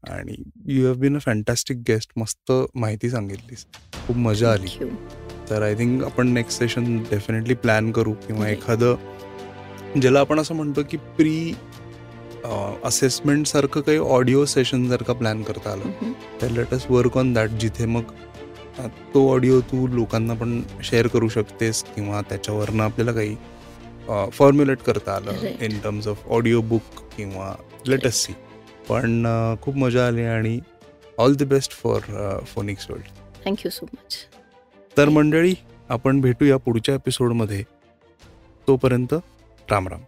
आणि 0.09 0.35
you 0.67 0.85
have 0.85 0.93
been 0.99 1.15
a 1.15 1.19
fantastic 1.19 1.77
guest 1.87 2.11
मस्त 2.17 2.51
माहिती 2.75 3.09
सांगितलीस 3.09 3.65
खूप 4.05 4.17
मजा 4.17 4.51
आली. 4.51 4.67
तर 5.49 5.61
आय 5.61 5.75
थिंक 5.75 6.03
आपण 6.03 6.27
नेक्स्ट 6.33 6.59
सेशन 6.59 6.97
डेफिनेटली 7.03 7.53
प्लॅन 7.55 7.91
करू 7.91 8.13
किंवा. 8.27 8.47
एखादं 8.49 9.99
ज्याला 10.01 10.19
आपण 10.19 10.39
असं 10.39 10.55
म्हणतो 10.55 10.81
की 10.91 10.97
प्री 11.17 11.53
असेसमेंट 12.83 13.47
सारखं 13.47 13.81
काही 13.81 13.97
ऑडिओ 13.97 14.45
सेशन 14.45 14.87
जर 14.89 15.03
का 15.03 15.13
प्लॅन 15.13 15.43
करता 15.43 15.71
आलं. 15.71 16.11
तर 16.41 16.49
let 16.49 16.73
us 16.73 16.85
work 16.89 17.17
on 17.17 17.33
that 17.33 17.49
जिथे 17.49 17.85
मग 17.85 18.11
तो 19.13 19.31
ऑडिओ 19.33 19.59
तू 19.61 19.87
लोकांना 19.87 20.33
पण 20.33 20.61
शेअर 20.83 21.07
करू 21.07 21.27
शकतेस 21.29 21.83
किंवा 21.95 22.21
त्याच्यावरनं 22.21 22.83
आपल्याला 22.83 23.11
काही 23.11 23.35
फॉर्म्युलेट 24.31 24.77
करता 24.77 25.15
आलं. 25.15 25.31
In 25.61 25.79
terms 25.83 26.07
of 26.07 26.27
audio 26.27 26.61
book 26.61 27.01
किंवा 27.17 27.53
लेटस 27.87 28.23
सी 28.23 28.33
पण 28.89 29.25
खूप 29.61 29.75
मजा 29.75 30.07
आली 30.07 30.23
आणि 30.23 30.59
all 31.17 31.35
the 31.35 31.43
best 31.43 31.71
for 31.71 32.39
Phonics 32.45 32.89
World 32.91 33.05
you 33.47 33.71
so 33.71 33.85
much. 33.85 34.15
तर 34.97 35.09
मंडळी 35.09 35.53
आपण 35.89 36.21
भेटूया 36.21 36.57
पुढच्या 36.57 36.95
एपिसोडमध्ये 36.95 37.63
तोपर्यंत 38.67 39.13
राम 39.71 39.87
राम 39.87 39.99